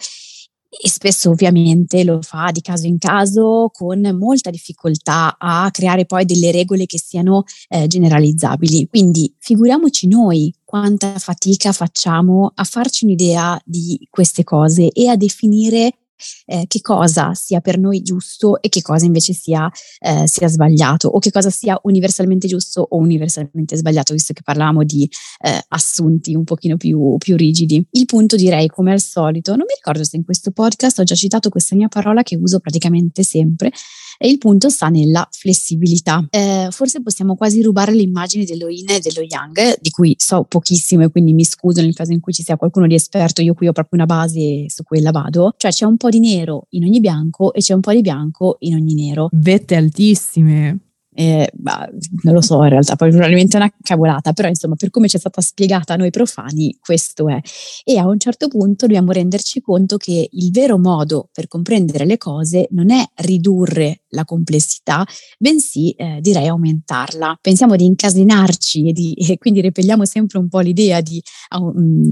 e 0.74 0.88
spesso 0.88 1.28
ovviamente 1.28 2.02
lo 2.02 2.22
fa 2.22 2.50
di 2.50 2.62
caso 2.62 2.86
in 2.86 2.96
caso 2.96 3.68
con 3.70 4.00
molta 4.18 4.48
difficoltà 4.48 5.36
a 5.38 5.70
creare 5.70 6.06
poi 6.06 6.24
delle 6.24 6.50
regole 6.50 6.86
che 6.86 6.98
siano 6.98 7.44
eh, 7.68 7.86
generalizzabili. 7.86 8.86
Quindi 8.88 9.34
figuriamoci 9.38 10.08
noi 10.08 10.50
quanta 10.72 11.18
fatica 11.18 11.70
facciamo 11.70 12.50
a 12.54 12.64
farci 12.64 13.04
un'idea 13.04 13.60
di 13.62 14.08
queste 14.08 14.42
cose 14.42 14.88
e 14.88 15.06
a 15.06 15.16
definire 15.16 15.98
eh, 16.46 16.64
che 16.66 16.80
cosa 16.80 17.34
sia 17.34 17.60
per 17.60 17.78
noi 17.78 18.00
giusto 18.00 18.58
e 18.62 18.70
che 18.70 18.80
cosa 18.80 19.04
invece 19.04 19.34
sia, 19.34 19.70
eh, 19.98 20.26
sia, 20.26 20.48
sbagliato 20.48 21.08
o 21.08 21.18
che 21.18 21.30
cosa 21.30 21.50
sia 21.50 21.78
universalmente 21.82 22.48
giusto 22.48 22.86
o 22.88 22.96
universalmente 22.96 23.76
sbagliato, 23.76 24.14
visto 24.14 24.32
che 24.32 24.40
parlavamo 24.42 24.82
di 24.82 25.06
eh, 25.44 25.62
assunti 25.68 26.34
un 26.34 26.44
pochino 26.44 26.78
più, 26.78 27.16
più 27.18 27.36
rigidi. 27.36 27.86
Il 27.90 28.06
punto 28.06 28.36
direi, 28.36 28.68
come 28.68 28.92
al 28.92 29.00
solito, 29.00 29.50
non 29.50 29.66
mi 29.68 29.74
ricordo 29.74 30.04
se 30.04 30.16
in 30.16 30.24
questo 30.24 30.52
podcast 30.52 31.00
ho 31.00 31.04
già 31.04 31.14
citato 31.14 31.50
questa 31.50 31.76
mia 31.76 31.88
parola 31.88 32.22
che 32.22 32.36
uso 32.36 32.60
praticamente 32.60 33.22
sempre, 33.24 33.70
e 34.18 34.28
il 34.28 34.38
punto 34.38 34.68
sta 34.68 34.88
nella 34.88 35.26
flessibilità. 35.30 36.26
Eh, 36.30 36.68
forse 36.70 37.02
possiamo 37.02 37.34
quasi 37.34 37.62
rubare 37.62 37.92
l'immagine 37.92 38.44
dello 38.44 38.68
yin 38.68 38.90
e 38.90 39.00
dello 39.00 39.24
yang, 39.28 39.78
di 39.80 39.90
cui 39.90 40.14
so 40.18 40.44
pochissimo 40.44 41.04
e 41.04 41.10
quindi 41.10 41.32
mi 41.32 41.44
scuso 41.44 41.80
nel 41.80 41.94
caso 41.94 42.12
in 42.12 42.20
cui 42.20 42.32
ci 42.32 42.42
sia 42.42 42.56
qualcuno 42.56 42.86
di 42.86 42.94
esperto, 42.94 43.42
io 43.42 43.54
qui 43.54 43.68
ho 43.68 43.72
proprio 43.72 44.02
una 44.02 44.06
base 44.06 44.38
e 44.38 44.66
su 44.68 44.82
quella 44.82 45.10
vado, 45.10 45.54
cioè 45.56 45.70
c'è 45.70 45.84
un 45.84 45.96
po' 45.96 46.08
di 46.08 46.20
nero 46.20 46.66
in 46.70 46.84
ogni 46.84 47.00
bianco 47.00 47.52
e 47.52 47.60
c'è 47.60 47.74
un 47.74 47.80
po' 47.80 47.92
di 47.92 48.00
bianco 48.00 48.56
in 48.60 48.74
ogni 48.74 48.94
nero. 48.94 49.28
Vette 49.32 49.76
altissime. 49.76 50.78
Eh, 51.14 51.50
bah, 51.52 51.90
non 52.22 52.32
lo 52.32 52.40
so 52.40 52.62
in 52.62 52.70
realtà, 52.70 52.96
poi 52.96 53.10
probabilmente 53.10 53.58
è 53.58 53.60
una 53.60 53.72
cavolata, 53.82 54.32
però 54.32 54.48
insomma 54.48 54.76
per 54.76 54.88
come 54.88 55.08
ci 55.08 55.16
è 55.16 55.18
stata 55.18 55.42
spiegata 55.42 55.92
a 55.92 55.96
noi 55.96 56.10
profani 56.10 56.78
questo 56.80 57.28
è. 57.28 57.38
E 57.84 57.98
a 57.98 58.06
un 58.06 58.18
certo 58.18 58.48
punto 58.48 58.86
dobbiamo 58.86 59.12
renderci 59.12 59.60
conto 59.60 59.98
che 59.98 60.28
il 60.30 60.50
vero 60.50 60.78
modo 60.78 61.28
per 61.30 61.48
comprendere 61.48 62.06
le 62.06 62.16
cose 62.16 62.66
non 62.70 62.90
è 62.90 63.04
ridurre 63.16 64.01
la 64.12 64.24
complessità, 64.24 65.04
bensì 65.38 65.90
eh, 65.90 66.18
direi 66.20 66.46
aumentarla. 66.48 67.38
Pensiamo 67.40 67.76
di 67.76 67.84
incasinarci 67.84 68.88
e, 68.88 68.92
di, 68.92 69.12
e, 69.28 69.38
quindi 69.38 69.60
repelliamo 69.60 70.04
sempre 70.04 70.38
un 70.38 70.48
po' 70.48 70.60
l'idea 70.60 71.00
di, 71.00 71.22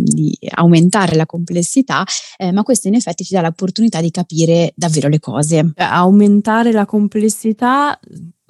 di 0.02 0.36
aumentare 0.54 1.16
la 1.16 1.26
complessità, 1.26 2.04
eh, 2.36 2.52
ma 2.52 2.62
questo 2.62 2.88
in 2.88 2.94
effetti 2.94 3.24
ci 3.24 3.34
dà 3.34 3.40
l'opportunità 3.40 4.00
di 4.00 4.10
capire 4.10 4.72
davvero 4.74 5.08
le 5.08 5.20
cose. 5.20 5.72
Aumentare 5.76 6.72
la 6.72 6.86
complessità 6.86 7.98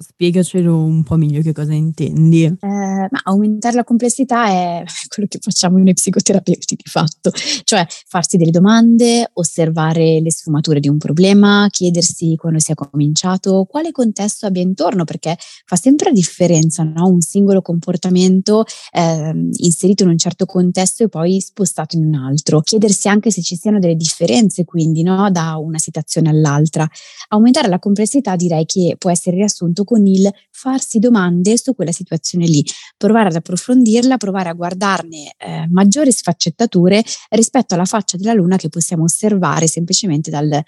Spiegacelo 0.01 0.83
un 0.83 1.03
po' 1.03 1.15
meglio 1.15 1.41
che 1.41 1.53
cosa 1.53 1.73
intendi. 1.73 2.43
Eh, 2.43 2.57
ma 2.59 3.21
aumentare 3.23 3.75
la 3.75 3.83
complessità 3.83 4.47
è 4.47 4.83
quello 5.07 5.27
che 5.29 5.39
facciamo 5.39 5.77
noi 5.77 5.93
psicoterapeuti 5.93 6.75
di 6.75 6.89
fatto, 6.89 7.31
cioè 7.63 7.85
farsi 8.07 8.37
delle 8.37 8.51
domande, 8.51 9.29
osservare 9.33 10.19
le 10.19 10.31
sfumature 10.31 10.79
di 10.79 10.89
un 10.89 10.97
problema, 10.97 11.67
chiedersi 11.69 12.35
quando 12.35 12.59
si 12.59 12.71
è 12.71 12.75
cominciato, 12.75 13.40
quale 13.69 13.91
contesto 13.91 14.45
abbia 14.45 14.61
intorno, 14.61 15.03
perché 15.03 15.35
fa 15.65 15.75
sempre 15.75 16.11
differenza 16.11 16.83
no? 16.83 17.07
un 17.07 17.21
singolo 17.21 17.61
comportamento 17.61 18.65
eh, 18.91 19.33
inserito 19.57 20.03
in 20.03 20.09
un 20.09 20.17
certo 20.17 20.45
contesto 20.45 21.03
e 21.03 21.09
poi 21.09 21.41
spostato 21.41 21.97
in 21.97 22.05
un 22.05 22.15
altro. 22.15 22.61
Chiedersi 22.61 23.07
anche 23.07 23.31
se 23.31 23.41
ci 23.41 23.55
siano 23.55 23.79
delle 23.79 23.95
differenze 23.95 24.65
quindi 24.65 25.03
no? 25.03 25.29
da 25.31 25.57
una 25.57 25.77
situazione 25.77 26.29
all'altra. 26.29 26.87
Aumentare 27.29 27.67
la 27.67 27.79
complessità 27.79 28.35
direi 28.35 28.65
che 28.65 28.95
può 28.97 29.09
essere 29.09 29.35
riassunto 29.37 29.83
con 29.83 30.05
il 30.05 30.31
farsi 30.49 30.99
domande 30.99 31.57
su 31.57 31.73
quella 31.73 31.91
situazione 31.91 32.45
lì, 32.45 32.63
provare 32.97 33.29
ad 33.29 33.35
approfondirla, 33.35 34.17
provare 34.17 34.49
a 34.49 34.53
guardarne 34.53 35.33
eh, 35.37 35.67
maggiori 35.69 36.11
sfaccettature 36.11 37.03
rispetto 37.29 37.73
alla 37.73 37.85
faccia 37.85 38.17
della 38.17 38.33
luna 38.33 38.57
che 38.57 38.69
possiamo 38.69 39.03
osservare 39.03 39.67
semplicemente 39.67 40.29
dal, 40.29 40.51
eh, 40.51 40.63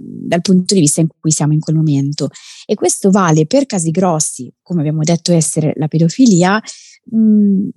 dal 0.00 0.40
punto 0.40 0.74
di 0.74 0.80
vista 0.80 1.00
in 1.00 1.08
cui 1.18 1.30
siamo 1.30 1.52
in 1.52 1.60
quel 1.60 1.76
momento. 1.76 1.95
E 2.64 2.74
questo 2.74 3.10
vale 3.10 3.46
per 3.46 3.66
casi 3.66 3.90
grossi, 3.90 4.52
come 4.62 4.80
abbiamo 4.80 5.02
detto 5.02 5.32
essere 5.32 5.72
la 5.76 5.88
pedofilia, 5.88 6.60
mh, 7.10 7.18
mm, 7.18 7.68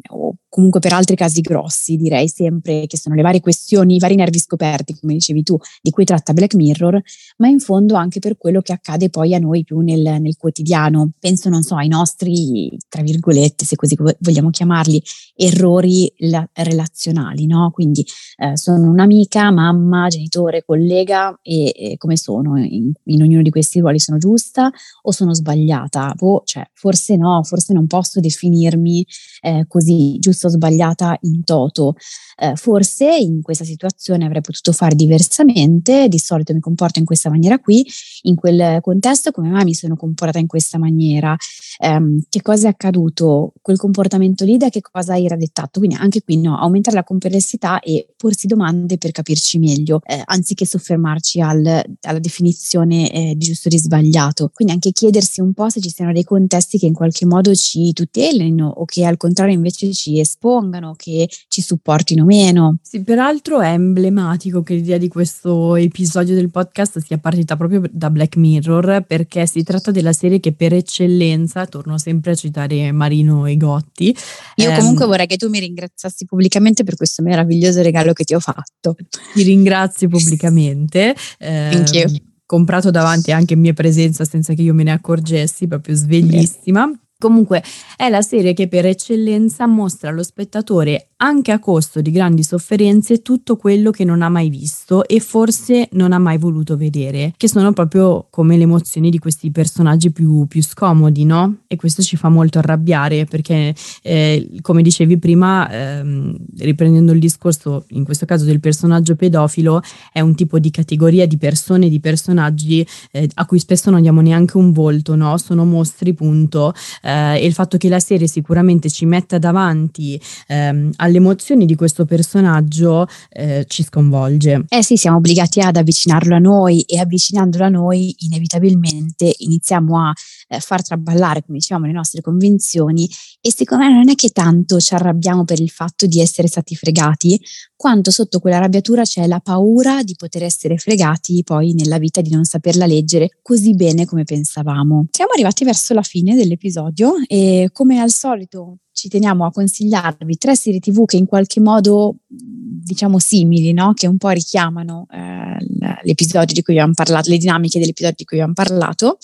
comunque 0.49 0.79
per 0.79 0.93
altri 0.93 1.15
casi 1.15 1.41
grossi, 1.41 1.95
direi 1.95 2.27
sempre 2.27 2.87
che 2.87 2.97
sono 2.97 3.15
le 3.15 3.21
varie 3.21 3.39
questioni, 3.39 3.95
i 3.95 3.99
vari 3.99 4.15
nervi 4.15 4.39
scoperti, 4.39 4.97
come 4.99 5.13
dicevi 5.13 5.43
tu, 5.43 5.57
di 5.81 5.91
cui 5.91 6.03
tratta 6.05 6.33
Black 6.33 6.55
Mirror, 6.55 6.99
ma 7.37 7.47
in 7.47 7.59
fondo 7.59 7.93
anche 7.93 8.19
per 8.19 8.35
quello 8.35 8.61
che 8.61 8.73
accade 8.73 9.09
poi 9.09 9.35
a 9.35 9.39
noi 9.39 9.63
più 9.63 9.79
nel, 9.79 10.19
nel 10.19 10.35
quotidiano. 10.37 11.11
Penso, 11.19 11.49
non 11.49 11.61
so, 11.61 11.75
ai 11.75 11.87
nostri, 11.87 12.75
tra 12.89 13.03
virgolette, 13.03 13.63
se 13.63 13.75
così 13.75 13.95
vogliamo 14.19 14.49
chiamarli, 14.49 15.01
errori 15.35 16.11
la, 16.17 16.47
relazionali, 16.51 17.45
no? 17.45 17.69
Quindi 17.71 18.03
eh, 18.37 18.57
sono 18.57 18.89
un'amica, 18.89 19.51
mamma, 19.51 20.07
genitore, 20.07 20.63
collega 20.65 21.37
e, 21.43 21.73
e 21.75 21.97
come 21.97 22.17
sono 22.17 22.57
in, 22.57 22.91
in, 23.03 23.21
ognuno 23.21 23.43
di 23.43 23.51
questi 23.51 23.79
ruoli? 23.79 23.99
Sono 23.99 24.17
giusta 24.17 24.71
o 25.03 25.11
sono 25.11 25.33
sbagliata? 25.35 26.13
Boh, 26.15 26.41
cioè, 26.43 26.67
forse 26.73 27.15
no, 27.17 27.43
forse 27.43 27.73
non 27.73 27.85
posso 27.85 28.19
definirmi 28.19 29.05
eh, 29.41 29.65
così 29.67 30.17
giusta 30.19 30.38
o 30.47 30.49
sbagliata 30.49 31.17
in 31.21 31.43
toto. 31.43 31.95
Eh, 32.37 32.55
forse 32.55 33.17
in 33.17 33.41
questa 33.41 33.65
situazione 33.65 34.25
avrei 34.25 34.41
potuto 34.41 34.71
fare 34.71 34.95
diversamente, 34.95 36.07
di 36.07 36.17
solito 36.17 36.53
mi 36.53 36.61
comporto 36.61 36.99
in 36.99 37.05
questa 37.05 37.29
maniera 37.29 37.59
qui, 37.59 37.85
in 38.23 38.35
quel 38.35 38.79
contesto 38.81 39.31
come 39.31 39.49
mai 39.49 39.65
mi 39.65 39.73
sono 39.73 39.97
comportata 39.97 40.39
in 40.39 40.47
questa 40.47 40.77
maniera, 40.77 41.35
eh, 41.79 41.99
che 42.29 42.41
cosa 42.41 42.67
è 42.67 42.69
accaduto, 42.69 43.53
quel 43.61 43.77
comportamento 43.77 44.45
lì 44.45 44.55
da 44.55 44.69
che 44.69 44.79
cosa 44.81 45.17
era 45.17 45.35
dettato, 45.35 45.79
quindi 45.79 45.97
anche 45.99 46.21
qui 46.23 46.39
no, 46.39 46.57
aumentare 46.57 46.95
la 46.95 47.03
complessità 47.03 47.79
e 47.81 48.07
porsi 48.15 48.47
domande 48.47 48.97
per 48.97 49.11
capirci 49.11 49.59
meglio, 49.59 49.99
eh, 50.05 50.21
anziché 50.23 50.65
soffermarci 50.65 51.41
al, 51.41 51.83
alla 52.01 52.19
definizione 52.19 53.11
eh, 53.11 53.33
di 53.35 53.49
giusto 53.49 53.67
o 53.67 53.71
di 53.71 53.79
sbagliato, 53.79 54.51
quindi 54.53 54.73
anche 54.73 54.91
chiedersi 54.91 55.41
un 55.41 55.53
po' 55.53 55.69
se 55.69 55.81
ci 55.81 55.89
siano 55.89 56.13
dei 56.13 56.23
contesti 56.23 56.77
che 56.77 56.85
in 56.85 56.93
qualche 56.93 57.25
modo 57.25 57.53
ci 57.55 57.91
tutelino 57.93 58.67
o 58.67 58.85
che 58.85 59.05
al 59.05 59.17
contrario 59.17 59.55
invece 59.55 59.91
ci 59.93 60.19
espongano, 60.29 60.93
che 60.95 61.27
ci 61.47 61.61
supportino 61.61 62.23
meno. 62.23 62.77
Sì, 62.81 63.03
peraltro 63.03 63.61
è 63.61 63.71
emblematico 63.71 64.61
che 64.61 64.75
l'idea 64.75 64.97
di 64.97 65.07
questo 65.07 65.75
episodio 65.75 66.35
del 66.35 66.49
podcast 66.49 66.99
sia 66.99 67.17
partita 67.17 67.57
proprio 67.57 67.81
da 67.91 68.09
Black 68.09 68.37
Mirror 68.37 69.03
perché 69.07 69.45
si 69.47 69.63
tratta 69.63 69.91
della 69.91 70.13
serie 70.13 70.39
che 70.39 70.53
per 70.53 70.73
eccellenza, 70.73 71.65
torno 71.65 71.97
sempre 71.97 72.31
a 72.31 72.35
citare 72.35 72.91
Marino 72.91 73.45
e 73.45 73.57
Gotti. 73.57 74.15
Io 74.55 74.69
ehm, 74.69 74.77
comunque 74.77 75.05
vorrei 75.05 75.27
che 75.27 75.37
tu 75.37 75.49
mi 75.49 75.59
ringraziassi 75.59 76.25
pubblicamente 76.25 76.83
per 76.83 76.95
questo 76.95 77.23
meraviglioso 77.23 77.81
regalo 77.81 78.13
che 78.13 78.23
ti 78.23 78.35
ho 78.35 78.39
fatto. 78.39 78.95
Ti 79.33 79.43
ringrazio 79.43 80.07
pubblicamente. 80.07 81.15
Thank 81.37 81.93
you 81.93 82.27
comprato 82.49 82.89
davanti 82.89 83.31
anche 83.31 83.53
in 83.53 83.59
mia 83.59 83.73
presenza 83.73 84.25
senza 84.25 84.55
che 84.55 84.63
io 84.63 84.73
me 84.73 84.81
ne 84.81 84.91
accorgessi, 84.91 85.67
proprio 85.67 85.93
sveglissima. 85.93 86.91
Comunque 87.21 87.61
è 87.97 88.07
la 88.07 88.21
serie 88.21 88.53
che 88.53 88.69
per 88.69 88.85
eccellenza 88.85 89.67
mostra 89.67 90.07
allo 90.07 90.23
spettatore 90.23 91.09
anche 91.21 91.51
a 91.51 91.59
costo 91.59 91.99
di 91.99 92.11
grandi 92.11 92.43
sofferenze 92.43 93.21
tutto 93.21 93.57
quello 93.57 93.91
che 93.91 94.05
non 94.05 94.21
ha 94.21 94.29
mai 94.29 94.47
visto 94.47 95.05
e 95.05 95.19
forse 95.19 95.89
non 95.91 96.13
ha 96.13 96.17
mai 96.17 96.37
voluto 96.37 96.77
vedere, 96.77 97.33
che 97.35 97.49
sono 97.49 97.73
proprio 97.73 98.27
come 98.29 98.55
le 98.55 98.63
emozioni 98.63 99.09
di 99.09 99.19
questi 99.19 99.51
personaggi 99.51 100.11
più, 100.11 100.45
più 100.47 100.63
scomodi, 100.63 101.25
no? 101.25 101.57
E 101.67 101.75
questo 101.75 102.01
ci 102.01 102.15
fa 102.15 102.29
molto 102.29 102.59
arrabbiare 102.59 103.25
perché, 103.25 103.75
eh, 104.01 104.49
come 104.61 104.81
dicevi 104.81 105.17
prima, 105.17 105.69
ehm, 105.69 106.37
riprendendo 106.59 107.11
il 107.11 107.19
discorso, 107.19 107.83
in 107.89 108.05
questo 108.05 108.25
caso 108.25 108.45
del 108.45 108.61
personaggio 108.61 109.17
pedofilo, 109.17 109.81
è 110.13 110.21
un 110.21 110.35
tipo 110.35 110.57
di 110.57 110.71
categoria 110.71 111.27
di 111.27 111.37
persone, 111.37 111.89
di 111.89 111.99
personaggi 111.99 112.87
eh, 113.11 113.29
a 113.33 113.45
cui 113.45 113.59
spesso 113.59 113.89
non 113.89 114.01
diamo 114.01 114.21
neanche 114.21 114.55
un 114.55 114.71
volto, 114.71 115.15
no? 115.15 115.37
Sono 115.37 115.65
mostri, 115.65 116.13
punto. 116.13 116.73
Eh, 117.01 117.08
e 117.35 117.45
il 117.45 117.53
fatto 117.53 117.77
che 117.77 117.89
la 117.89 117.99
serie 117.99 118.27
sicuramente 118.27 118.89
ci 118.89 119.05
metta 119.05 119.37
davanti 119.37 120.19
ehm, 120.47 120.91
alle 120.97 121.17
emozioni 121.17 121.65
di 121.65 121.75
questo 121.75 122.05
personaggio 122.05 123.07
eh, 123.29 123.65
ci 123.67 123.83
sconvolge. 123.83 124.65
Eh 124.67 124.83
sì, 124.83 124.97
siamo 124.97 125.17
obbligati 125.17 125.61
ad 125.61 125.75
avvicinarlo 125.75 126.35
a 126.35 126.39
noi 126.39 126.81
e 126.81 126.99
avvicinandolo 126.99 127.63
a 127.65 127.69
noi 127.69 128.15
inevitabilmente 128.19 129.33
iniziamo 129.37 129.99
a 129.99 130.13
eh, 130.47 130.59
far 130.59 130.83
traballare, 130.83 131.43
come 131.45 131.59
dicevamo, 131.59 131.85
le 131.85 131.93
nostre 131.93 132.21
convinzioni 132.21 133.09
e 133.41 133.51
secondo 133.51 133.85
me 133.85 133.93
non 133.93 134.09
è 134.09 134.15
che 134.15 134.29
tanto 134.29 134.79
ci 134.79 134.93
arrabbiamo 134.93 135.45
per 135.45 135.59
il 135.59 135.69
fatto 135.69 136.05
di 136.05 136.19
essere 136.19 136.47
stati 136.47 136.75
fregati, 136.75 137.39
quanto 137.75 138.11
sotto 138.11 138.39
quella 138.39 138.57
arrabbiatura 138.57 139.03
c'è 139.03 139.25
la 139.25 139.39
paura 139.39 140.03
di 140.03 140.15
poter 140.17 140.43
essere 140.43 140.77
fregati 140.77 141.43
poi 141.45 141.73
nella 141.73 141.97
vita 141.97 142.19
di 142.19 142.29
non 142.29 142.43
saperla 142.43 142.85
leggere 142.85 143.37
così 143.41 143.73
bene 143.73 144.05
come 144.05 144.23
pensavamo. 144.25 145.07
Siamo 145.11 145.31
arrivati 145.31 145.63
verso 145.63 145.93
la 145.93 146.01
fine 146.01 146.35
dell'episodio 146.35 146.98
e 147.27 147.69
come 147.71 147.99
al 147.99 148.11
solito 148.11 148.77
ci 148.91 149.07
teniamo 149.07 149.45
a 149.45 149.51
consigliarvi 149.51 150.37
tre 150.37 150.55
serie 150.55 150.79
tv 150.79 151.05
che 151.05 151.17
in 151.17 151.25
qualche 151.25 151.59
modo 151.59 152.17
diciamo 152.27 153.19
simili, 153.19 153.71
no? 153.71 153.93
che 153.93 154.07
un 154.07 154.17
po' 154.17 154.29
richiamano 154.29 155.07
eh, 155.09 155.57
l'episodio 156.03 156.53
di 156.53 156.61
cui 156.61 156.73
abbiamo 156.73 156.93
parlato, 156.93 157.29
le 157.29 157.37
dinamiche 157.37 157.79
dell'episodio 157.79 158.15
di 158.17 158.25
cui 158.25 158.37
abbiamo 158.37 158.53
parlato 158.53 159.17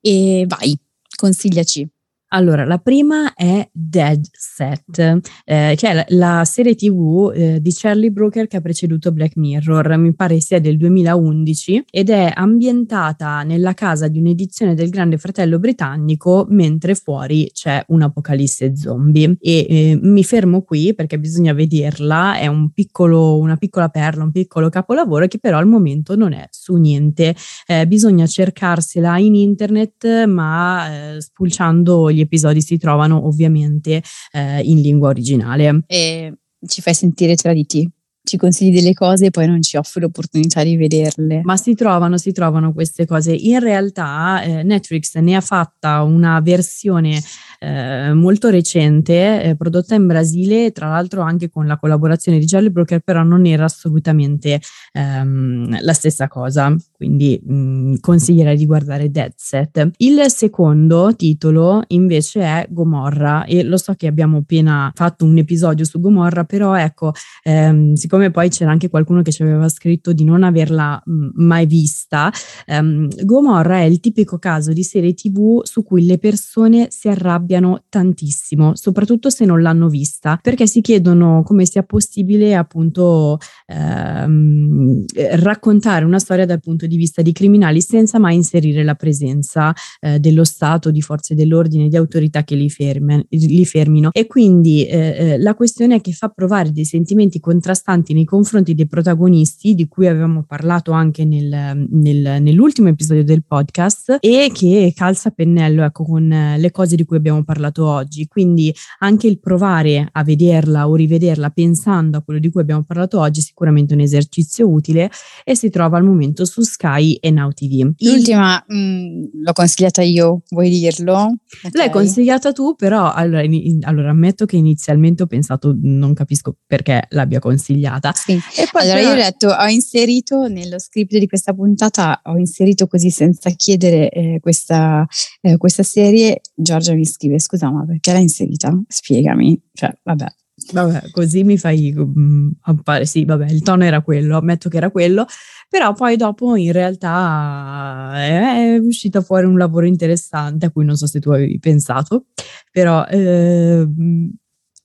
e 0.00 0.44
vai, 0.48 0.76
consigliaci. 1.16 1.88
Allora, 2.32 2.64
la 2.64 2.78
prima 2.78 3.34
è 3.34 3.68
Dead 3.72 4.24
Set, 4.30 4.98
eh, 5.44 5.74
che 5.76 5.88
è 5.88 6.04
la, 6.10 6.44
serie 6.44 6.76
TV 6.76 7.32
eh, 7.34 7.60
di 7.60 7.72
Charlie 7.72 8.12
Brooker 8.12 8.46
che 8.46 8.56
ha 8.56 8.60
preceduto 8.60 9.10
Black 9.10 9.36
Mirror, 9.36 9.96
mi 9.96 10.14
pare 10.14 10.38
sia 10.38 10.60
del 10.60 10.76
2011, 10.76 11.86
ed 11.90 12.08
è 12.08 12.30
ambientata 12.32 13.42
nella 13.42 13.74
casa 13.74 14.06
di 14.06 14.20
un'edizione 14.20 14.74
del 14.74 14.90
Grande 14.90 15.18
Fratello 15.18 15.58
britannico, 15.58 16.46
mentre 16.50 16.94
fuori 16.94 17.50
c'è 17.52 17.82
un'apocalisse 17.88 18.76
zombie. 18.76 19.36
E 19.40 19.66
eh, 19.68 19.98
mi 20.00 20.22
fermo 20.22 20.62
qui 20.62 20.94
perché 20.94 21.18
bisogna 21.18 21.52
vederla, 21.52 22.38
è 22.38 22.46
un 22.46 22.70
piccolo, 22.70 23.38
una 23.38 23.56
piccola 23.56 23.88
perla, 23.88 24.22
un 24.22 24.30
piccolo 24.30 24.68
capolavoro 24.68 25.26
che 25.26 25.38
però 25.40 25.58
al 25.58 25.66
momento 25.66 26.14
non 26.14 26.32
è 26.32 26.46
su 26.50 26.76
niente. 26.76 27.34
Eh, 27.66 27.88
bisogna 27.88 28.26
cercarsela 28.28 29.18
in 29.18 29.34
internet, 29.34 30.26
ma 30.26 31.14
eh, 31.14 31.20
spulciando 31.20 32.08
gli 32.12 32.19
gli 32.20 32.24
episodi 32.24 32.60
si 32.60 32.78
trovano 32.78 33.26
ovviamente 33.26 34.02
eh, 34.32 34.60
in 34.62 34.80
lingua 34.80 35.08
originale. 35.08 35.82
E 35.86 36.34
ci 36.66 36.80
fai 36.80 36.94
sentire 36.94 37.34
traditi? 37.34 37.90
ci 38.22 38.36
consigli 38.36 38.72
delle 38.72 38.92
cose 38.92 39.26
e 39.26 39.30
poi 39.30 39.46
non 39.46 39.62
ci 39.62 39.76
offri 39.76 40.00
l'opportunità 40.00 40.62
di 40.62 40.76
vederle. 40.76 41.40
Ma 41.42 41.56
si 41.56 41.74
trovano, 41.74 42.16
si 42.18 42.32
trovano 42.32 42.72
queste 42.72 43.06
cose. 43.06 43.32
In 43.32 43.60
realtà 43.60 44.42
eh, 44.42 44.62
Netflix 44.62 45.16
ne 45.16 45.34
ha 45.34 45.40
fatta 45.40 46.02
una 46.02 46.40
versione 46.40 47.20
eh, 47.58 48.12
molto 48.12 48.48
recente, 48.48 49.42
eh, 49.42 49.56
prodotta 49.56 49.94
in 49.94 50.06
Brasile, 50.06 50.70
tra 50.70 50.88
l'altro 50.88 51.22
anche 51.22 51.48
con 51.50 51.66
la 51.66 51.76
collaborazione 51.76 52.38
di 52.38 52.46
Charlie 52.46 52.70
Broker, 52.70 53.00
però 53.00 53.22
non 53.22 53.46
era 53.46 53.64
assolutamente 53.64 54.60
ehm, 54.92 55.82
la 55.82 55.92
stessa 55.92 56.28
cosa, 56.28 56.74
quindi 57.00 57.40
mh, 57.42 57.54
mm, 57.54 57.94
consiglierei 58.00 58.58
di 58.58 58.66
guardare 58.66 59.10
Dead 59.10 59.32
Set. 59.34 59.92
Il 59.96 60.22
secondo 60.26 61.14
titolo 61.16 61.82
invece 61.88 62.42
è 62.42 62.66
Gomorra 62.68 63.46
e 63.46 63.62
lo 63.62 63.78
so 63.78 63.94
che 63.94 64.06
abbiamo 64.06 64.36
appena 64.36 64.92
fatto 64.94 65.24
un 65.24 65.38
episodio 65.38 65.86
su 65.86 65.98
Gomorra, 65.98 66.44
però 66.44 66.74
ecco, 66.74 67.12
ehm, 67.42 67.94
siccome 67.94 68.30
poi 68.30 68.50
c'era 68.50 68.70
anche 68.70 68.90
qualcuno 68.90 69.22
che 69.22 69.32
ci 69.32 69.40
aveva 69.40 69.66
scritto 69.70 70.12
di 70.12 70.24
non 70.24 70.42
averla 70.42 71.00
mh, 71.02 71.12
mm, 71.12 71.28
mai 71.36 71.64
vista, 71.64 72.30
ehm, 72.66 73.08
Gomorra 73.24 73.78
è 73.78 73.84
il 73.84 73.98
tipico 74.00 74.38
caso 74.38 74.74
di 74.74 74.82
serie 74.82 75.14
tv 75.14 75.62
su 75.64 75.82
cui 75.82 76.04
le 76.04 76.18
persone 76.18 76.88
si 76.90 77.08
arrabbiano 77.08 77.84
tantissimo, 77.88 78.74
soprattutto 78.74 79.30
se 79.30 79.46
non 79.46 79.62
l'hanno 79.62 79.88
vista, 79.88 80.38
perché 80.42 80.66
si 80.66 80.82
chiedono 80.82 81.42
come 81.44 81.64
sia 81.64 81.82
possibile 81.82 82.54
appunto 82.54 83.38
ehm, 83.68 85.02
raccontare 85.36 86.04
una 86.04 86.18
storia 86.18 86.44
dal 86.44 86.60
punto 86.60 86.88
di 86.89 86.89
di 86.90 86.96
vista 86.96 87.22
di 87.22 87.32
criminali 87.32 87.80
senza 87.80 88.18
mai 88.18 88.34
inserire 88.34 88.82
la 88.82 88.94
presenza 88.94 89.72
eh, 90.00 90.18
dello 90.18 90.44
Stato, 90.44 90.90
di 90.90 91.00
forze 91.00 91.34
dell'ordine, 91.34 91.88
di 91.88 91.96
autorità 91.96 92.42
che 92.42 92.56
li, 92.56 92.68
ferme, 92.68 93.26
li 93.28 93.64
fermino. 93.64 94.10
E 94.12 94.26
quindi 94.26 94.84
eh, 94.86 94.98
eh, 94.98 95.38
la 95.38 95.54
questione 95.54 95.96
è 95.96 96.00
che 96.00 96.12
fa 96.12 96.28
provare 96.28 96.72
dei 96.72 96.84
sentimenti 96.84 97.38
contrastanti 97.38 98.12
nei 98.12 98.24
confronti 98.24 98.74
dei 98.74 98.86
protagonisti, 98.86 99.74
di 99.74 99.86
cui 99.86 100.08
avevamo 100.08 100.42
parlato 100.42 100.90
anche 100.90 101.24
nel, 101.24 101.86
nel, 101.90 102.42
nell'ultimo 102.42 102.88
episodio 102.88 103.24
del 103.24 103.44
podcast, 103.44 104.18
e 104.20 104.50
che 104.52 104.92
calza 104.94 105.30
pennello 105.30 105.84
ecco, 105.84 106.04
con 106.04 106.28
le 106.28 106.70
cose 106.70 106.96
di 106.96 107.04
cui 107.04 107.16
abbiamo 107.16 107.44
parlato 107.44 107.86
oggi. 107.86 108.26
Quindi 108.26 108.74
anche 108.98 109.28
il 109.28 109.38
provare 109.38 110.08
a 110.10 110.24
vederla 110.24 110.88
o 110.88 110.94
rivederla 110.94 111.50
pensando 111.50 112.18
a 112.18 112.22
quello 112.22 112.40
di 112.40 112.50
cui 112.50 112.60
abbiamo 112.60 112.82
parlato 112.82 113.20
oggi 113.20 113.40
è 113.40 113.42
sicuramente 113.42 113.94
un 113.94 114.00
esercizio 114.00 114.68
utile 114.68 115.10
e 115.44 115.54
si 115.54 115.70
trova 115.70 115.96
al 115.96 116.04
momento 116.04 116.44
su 116.44 116.62
Sky 116.80 117.14
e 117.20 117.30
Now 117.30 117.52
TV. 117.52 117.92
L'ultima 117.98 118.64
mh, 118.66 118.74
mm, 118.74 119.24
l'ho 119.42 119.52
consigliata 119.52 120.00
io, 120.00 120.42
vuoi 120.48 120.70
dirlo? 120.70 121.36
Okay. 121.62 121.70
L'hai 121.72 121.90
consigliata 121.90 122.52
tu, 122.52 122.74
però 122.74 123.12
allora, 123.12 123.42
in, 123.42 123.80
allora, 123.82 124.10
ammetto 124.10 124.46
che 124.46 124.56
inizialmente 124.56 125.22
ho 125.22 125.26
pensato, 125.26 125.76
non 125.78 126.14
capisco 126.14 126.56
perché 126.66 127.06
l'abbia 127.10 127.38
consigliata. 127.38 128.12
Sì. 128.14 128.32
E 128.32 128.66
poi 128.72 128.82
allora 128.82 128.98
però... 128.98 129.08
io 129.08 129.12
ho 129.12 129.24
detto, 129.24 129.48
ho 129.48 129.66
inserito 129.66 130.48
nello 130.48 130.78
script 130.78 131.18
di 131.18 131.26
questa 131.26 131.52
puntata, 131.52 132.22
ho 132.24 132.38
inserito 132.38 132.86
così 132.86 133.10
senza 133.10 133.50
chiedere 133.50 134.08
eh, 134.08 134.38
questa, 134.40 135.06
eh, 135.42 135.58
questa 135.58 135.82
serie, 135.82 136.40
Giorgia 136.54 136.94
mi 136.94 137.04
scrive, 137.04 137.38
scusa 137.38 137.70
ma 137.70 137.84
perché 137.84 138.12
l'hai 138.12 138.22
inserita? 138.22 138.74
Spiegami, 138.88 139.60
cioè 139.74 139.92
vabbè. 140.02 140.26
Vabbè, 140.72 141.10
così 141.10 141.42
mi 141.42 141.58
fai 141.58 141.92
um, 141.96 142.52
appare. 142.62 143.06
Sì, 143.06 143.24
vabbè, 143.24 143.50
il 143.50 143.62
tono 143.62 143.84
era 143.84 144.02
quello, 144.02 144.36
ammetto 144.36 144.68
che 144.68 144.76
era 144.76 144.90
quello, 144.90 145.26
però 145.68 145.92
poi 145.94 146.16
dopo 146.16 146.54
in 146.56 146.72
realtà 146.72 148.12
è, 148.14 148.74
è 148.74 148.76
uscito 148.78 149.22
fuori 149.22 149.46
un 149.46 149.56
lavoro 149.56 149.86
interessante 149.86 150.66
a 150.66 150.70
cui 150.70 150.84
non 150.84 150.96
so 150.96 151.06
se 151.06 151.20
tu 151.20 151.30
avevi 151.30 151.58
pensato, 151.58 152.26
però 152.70 153.04
eh, 153.06 153.86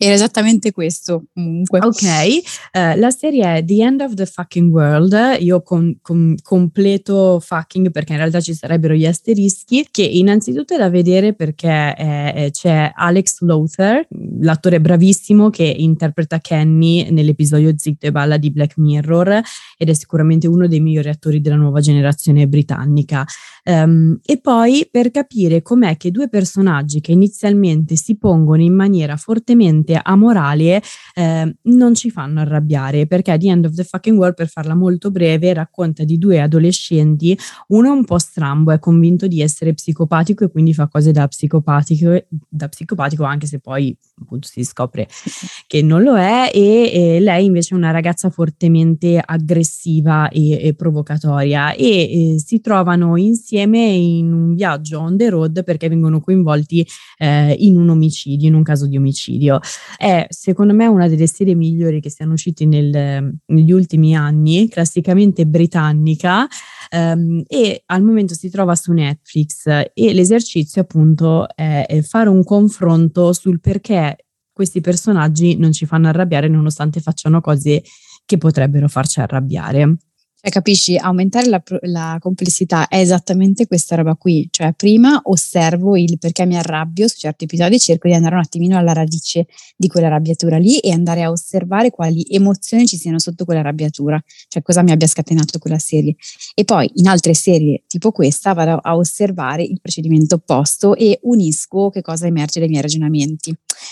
era 0.06 0.14
esattamente 0.14 0.72
questo 0.72 1.26
comunque. 1.34 1.80
Ok, 1.80 2.02
uh, 2.04 3.00
la 3.00 3.10
serie 3.10 3.58
è 3.58 3.66
The 3.66 3.84
End 3.84 4.02
of 4.02 4.14
the 4.14 4.26
Fucking 4.26 4.72
World, 4.72 5.38
io 5.40 5.62
con, 5.62 5.98
con, 6.02 6.36
completo 6.42 7.40
fucking 7.40 7.92
perché 7.92 8.14
in 8.14 8.20
realtà 8.20 8.40
ci 8.40 8.54
sarebbero 8.54 8.94
gli 8.94 9.06
asterischi, 9.06 9.88
che 9.90 10.04
innanzitutto 10.04 10.76
è 10.76 10.78
da 10.78 10.90
vedere 10.90 11.34
perché 11.34 11.94
è, 11.94 12.50
c'è 12.52 12.92
Alex 12.94 13.42
Lothar, 13.42 14.06
l'attore 14.40 14.80
bravissimo 14.80 15.50
che 15.50 15.64
interpreta 15.64 16.40
Kenny 16.40 17.10
nell'episodio 17.10 17.74
Zitto 17.76 18.06
e 18.06 18.12
Balla 18.12 18.38
di 18.38 18.52
Black 18.52 18.78
Mirror 18.78 19.42
ed 19.78 19.90
è 19.90 19.94
sicuramente 19.94 20.48
uno 20.48 20.68
dei 20.68 20.80
migliori 20.80 21.10
attori 21.10 21.42
della 21.42 21.56
nuova 21.56 21.80
generazione 21.80 22.48
britannica. 22.48 23.26
Um, 23.68 24.20
e 24.24 24.40
poi 24.40 24.88
per 24.92 25.10
capire 25.10 25.64
com'è 25.64 25.98
che 25.98 26.12
due 26.12 26.30
personaggi 26.30 27.02
che 27.02 27.14
inizialmente 27.14 27.96
si 27.96 28.16
pongono 28.16 28.62
in 28.62 28.76
maniera 28.76 29.16
fortemente 29.18 29.95
assolutamente 29.96 30.00
amorale 30.04 30.82
eh, 31.14 31.56
non 31.64 31.94
ci 31.94 32.10
fanno 32.10 32.42
arrabbiare 32.42 33.08
perché 33.08 33.38
The 33.38 33.48
End 33.48 33.66
of 33.66 33.74
the 33.74 33.84
Fucking 33.84 34.18
World, 34.18 34.36
per 34.36 34.48
farla 34.48 34.76
molto 34.76 35.12
breve, 35.12 35.54
racconta 35.54 36.04
di 36.04 36.18
due 36.18 36.42
adolescenti, 36.42 37.38
uno 37.68 37.88
è 37.88 37.92
un 37.92 38.06
po' 38.06 38.18
strambo, 38.18 38.72
è 38.72 38.80
convinto 38.80 39.28
di 39.28 39.42
essere 39.42 39.74
psicopatico 39.74 40.44
e 40.44 40.52
quindi 40.52 40.74
fa 40.74 40.88
cose 40.88 41.12
da 41.12 41.28
psicopatico, 41.28 42.26
da 42.50 42.68
psicopatico 42.68 43.24
anche 43.24 43.48
se 43.48 43.60
poi 43.60 43.96
appunto 44.22 44.48
si 44.48 44.64
scopre 44.64 45.08
che 45.68 45.82
non 45.82 46.04
lo 46.04 46.18
è 46.18 46.50
e, 46.54 46.92
e 46.92 47.20
lei 47.20 47.46
invece 47.46 47.74
è 47.74 47.78
una 47.78 47.92
ragazza 47.92 48.30
fortemente 48.30 49.22
aggressiva 49.24 50.30
e, 50.30 50.68
e 50.68 50.74
provocatoria. 50.74 51.74
E, 51.74 52.34
e, 52.34 52.40
si 52.40 52.60
trovano 52.62 53.18
insieme 53.18 53.80
in 53.80 54.32
un 54.32 54.54
viaggio 54.54 55.00
on 55.00 55.18
the 55.18 55.30
road 55.30 55.64
perché 55.64 55.90
vengono 55.90 56.20
coinvolti 56.20 56.86
eh, 57.18 57.56
in 57.60 57.78
un 57.78 57.90
omicidio, 57.90 58.48
in 58.48 58.54
un 58.56 58.64
caso 58.64 58.88
di 58.88 58.98
omicidio 58.98 59.60
è 59.98 60.26
secondo 60.30 60.74
me 60.74 60.88
una 60.88 61.08
delle 61.08 61.28
serie 61.28 61.56
migliori 61.56 62.02
che 62.02 62.10
siano 62.10 62.34
uscite 62.34 62.66
nel, 62.66 63.38
negli 63.46 63.72
ultimi 63.72 64.16
anni, 64.16 64.68
classicamente 64.70 65.46
britannica 65.46 66.48
um, 66.92 67.44
e 67.48 67.84
al 67.86 68.04
momento 68.04 68.34
si 68.34 68.50
trova 68.50 68.76
su 68.76 68.92
Netflix 68.92 69.66
e 69.68 70.14
l'esercizio 70.14 70.82
appunto 70.82 71.48
è, 71.56 71.86
è 71.88 72.02
fare 72.02 72.30
un 72.30 72.44
confronto 72.44 73.34
sul 73.34 73.60
perché 73.60 74.18
questi 74.52 74.80
personaggi 74.80 75.58
non 75.58 75.74
ci 75.74 75.86
fanno 75.86 76.08
arrabbiare 76.08 76.48
nonostante 76.48 77.02
facciano 77.02 77.42
cose 77.42 77.84
che 78.26 78.38
potrebbero 78.38 78.88
farci 78.88 79.20
arrabbiare. 79.20 79.98
Cioè, 80.46 80.54
capisci, 80.54 80.96
aumentare 80.96 81.50
la, 81.50 81.64
la, 81.82 82.18
complessità 82.20 82.88
è 82.88 83.00
esattamente 83.00 83.66
questa 83.66 83.96
roba 83.96 84.14
qui. 84.14 84.48
Cioè, 84.52 84.74
prima 84.74 85.20
osservo 85.24 85.98
il 85.98 86.20
perché 86.20 86.46
mi 86.46 86.56
arrabbio 86.56 87.08
su 87.08 87.18
certi 87.18 87.46
episodi, 87.46 87.80
cerco 87.80 88.08
di 88.08 88.14
andare 88.14 88.36
un 88.36 88.42
attimino 88.42 88.78
alla 88.78 88.94
radice 88.94 89.48
di 89.76 89.88
quella 89.88 90.06
arrabbiatura 90.06 90.58
lì 90.60 90.78
e 90.78 90.92
andare 90.92 91.24
a 91.24 91.32
osservare 91.32 91.90
quali 91.90 92.24
emozioni 92.30 92.86
ci 92.86 92.96
siano 92.96 93.18
sotto 93.18 93.44
quella 93.44 93.62
arrabbiatura, 93.62 94.24
cioè 94.48 94.62
cosa 94.62 94.84
mi 94.84 94.92
abbia 94.92 95.08
scatenato 95.08 95.58
quella 95.58 95.80
serie. 95.80 96.16
E 96.54 96.64
poi 96.64 96.92
in 96.94 97.08
altre 97.08 97.34
serie 97.34 97.82
tipo 97.88 98.12
questa 98.12 98.54
vado 98.54 98.78
a 98.80 98.96
osservare 98.96 99.64
il 99.64 99.80
procedimento 99.82 100.36
opposto 100.36 100.96
e 100.96 101.18
unisco 101.24 101.90
che 101.90 102.02
cosa 102.02 102.28
emerge 102.28 102.60
dai 102.60 102.70
miei 102.70 102.84
ragionamenti. 102.84 103.52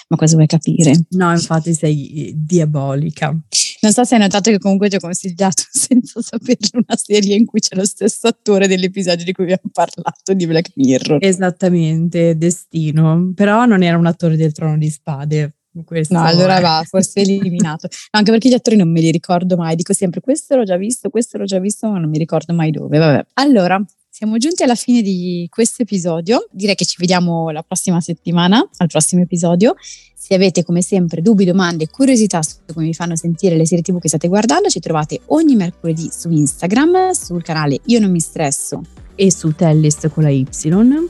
Ma 0.09 0.17
cosa 0.17 0.35
vuoi 0.35 0.45
capire? 0.45 1.05
No, 1.09 1.31
infatti 1.31 1.73
sei 1.73 2.31
diabolica. 2.35 3.35
Non 3.83 3.91
so 3.91 4.05
se 4.05 4.15
hai 4.15 4.21
notato 4.21 4.49
che 4.49 4.59
comunque 4.59 4.87
ti 4.87 4.95
ho 4.95 4.99
consigliato 4.99 5.63
senza 5.69 6.21
saperlo 6.21 6.83
una 6.87 6.95
serie 6.95 7.35
in 7.35 7.45
cui 7.45 7.59
c'è 7.59 7.75
lo 7.75 7.83
stesso 7.85 8.27
attore 8.27 8.67
dell'episodio 8.67 9.25
di 9.25 9.33
cui 9.33 9.43
abbiamo 9.43 9.69
parlato 9.73 10.33
di 10.33 10.47
Black 10.47 10.71
Mirror. 10.75 11.17
Esattamente, 11.19 12.37
Destino. 12.37 13.33
Però 13.35 13.65
non 13.65 13.83
era 13.83 13.97
un 13.97 14.05
attore 14.05 14.37
del 14.37 14.53
Trono 14.53 14.77
di 14.77 14.89
Spade. 14.89 15.55
Questo 15.83 16.13
no, 16.13 16.23
allora 16.23 16.59
è... 16.59 16.61
va, 16.61 16.81
forse 16.87 17.19
eliminato. 17.19 17.89
Anche 18.11 18.31
perché 18.31 18.47
gli 18.47 18.53
attori 18.53 18.77
non 18.77 18.89
me 18.89 19.01
li 19.01 19.11
ricordo 19.11 19.57
mai, 19.57 19.75
dico 19.75 19.91
sempre 19.91 20.21
questo 20.21 20.55
l'ho 20.55 20.63
già 20.63 20.77
visto, 20.77 21.09
questo 21.09 21.37
l'ho 21.37 21.45
già 21.45 21.59
visto, 21.59 21.89
ma 21.89 21.99
non 21.99 22.09
mi 22.09 22.17
ricordo 22.19 22.53
mai 22.53 22.71
dove. 22.71 22.97
Vabbè. 22.97 23.25
Allora, 23.33 23.83
siamo 24.13 24.37
giunti 24.37 24.61
alla 24.61 24.75
fine 24.75 25.01
di 25.01 25.47
questo 25.49 25.81
episodio. 25.81 26.47
Direi 26.51 26.75
che 26.75 26.85
ci 26.85 26.97
vediamo 26.99 27.49
la 27.49 27.63
prossima 27.63 27.99
settimana, 27.99 28.63
al 28.77 28.87
prossimo 28.87 29.23
episodio. 29.23 29.73
Se 30.13 30.35
avete 30.35 30.63
come 30.63 30.83
sempre 30.83 31.23
dubbi, 31.23 31.45
domande, 31.45 31.89
curiosità 31.89 32.43
su 32.43 32.57
come 32.71 32.85
vi 32.85 32.93
fanno 32.93 33.15
sentire 33.15 33.57
le 33.57 33.65
serie 33.65 33.83
TV 33.83 33.99
che 33.99 34.09
state 34.09 34.27
guardando, 34.27 34.69
ci 34.69 34.79
trovate 34.79 35.21
ogni 35.29 35.55
mercoledì 35.55 36.11
su 36.11 36.29
Instagram, 36.29 37.09
sul 37.09 37.41
canale 37.41 37.79
Io 37.85 37.99
non 37.99 38.11
mi 38.11 38.19
stresso 38.19 38.83
e 39.15 39.31
su 39.31 39.55
Tellis 39.55 40.07
con 40.13 40.21
la 40.21 40.29
Y. 40.29 40.45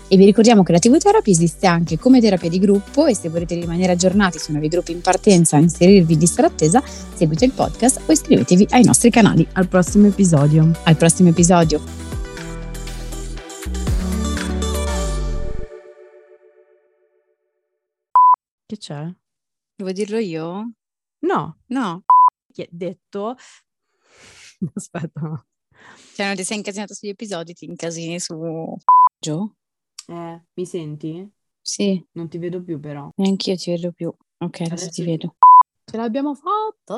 E 0.07 0.15
vi 0.15 0.23
ricordiamo 0.23 0.63
che 0.63 0.71
la 0.71 0.79
TV 0.79 0.97
Therapy 0.97 1.31
esiste 1.31 1.67
anche 1.67 1.99
come 1.99 2.21
terapia 2.21 2.49
di 2.49 2.57
gruppo 2.57 3.05
e 3.05 3.15
se 3.15 3.27
volete 3.27 3.55
rimanere 3.55 3.91
aggiornati 3.91 4.39
su 4.39 4.51
nuovi 4.51 4.69
gruppi 4.69 4.93
in 4.93 5.01
partenza 5.01 5.57
o 5.57 5.59
inserirvi 5.59 6.13
in 6.13 6.19
lista 6.19 6.41
d'attesa, 6.41 6.81
seguite 7.15 7.43
il 7.43 7.51
podcast 7.51 7.99
o 8.05 8.11
iscrivetevi 8.13 8.67
ai 8.69 8.85
nostri 8.85 9.09
canali. 9.09 9.45
Al 9.51 9.67
prossimo 9.67 10.07
episodio. 10.07 10.71
Al 10.83 10.95
prossimo 10.95 11.27
episodio. 11.27 12.02
Che 18.73 18.79
c'è? 18.79 19.07
Devo 19.75 19.91
dirlo 19.91 20.17
io? 20.17 20.71
No. 21.19 21.59
No. 21.67 22.03
Detto... 22.71 23.35
Aspetta, 24.73 25.21
no. 25.21 25.45
Cioè, 26.15 26.25
non 26.25 26.35
ti 26.35 26.43
sei 26.43 26.57
incasinato 26.57 26.95
sugli 26.95 27.09
episodi, 27.09 27.53
ti 27.53 27.65
incasini 27.65 28.19
su... 28.19 28.75
Gio? 29.19 29.57
Eh, 30.07 30.41
mi 30.55 30.65
senti? 30.65 31.31
Sì. 31.61 32.03
Non 32.13 32.27
ti 32.29 32.39
vedo 32.39 32.63
più 32.63 32.79
però. 32.79 33.11
Neanch'io 33.17 33.55
ti 33.57 33.69
vedo 33.69 33.91
più. 33.91 34.07
Ok, 34.07 34.61
adesso, 34.61 34.73
adesso 34.73 34.89
ti 34.89 35.03
vedo. 35.03 35.35
Ce 35.85 35.95
l'abbiamo 35.95 36.33
fatta! 36.33 36.97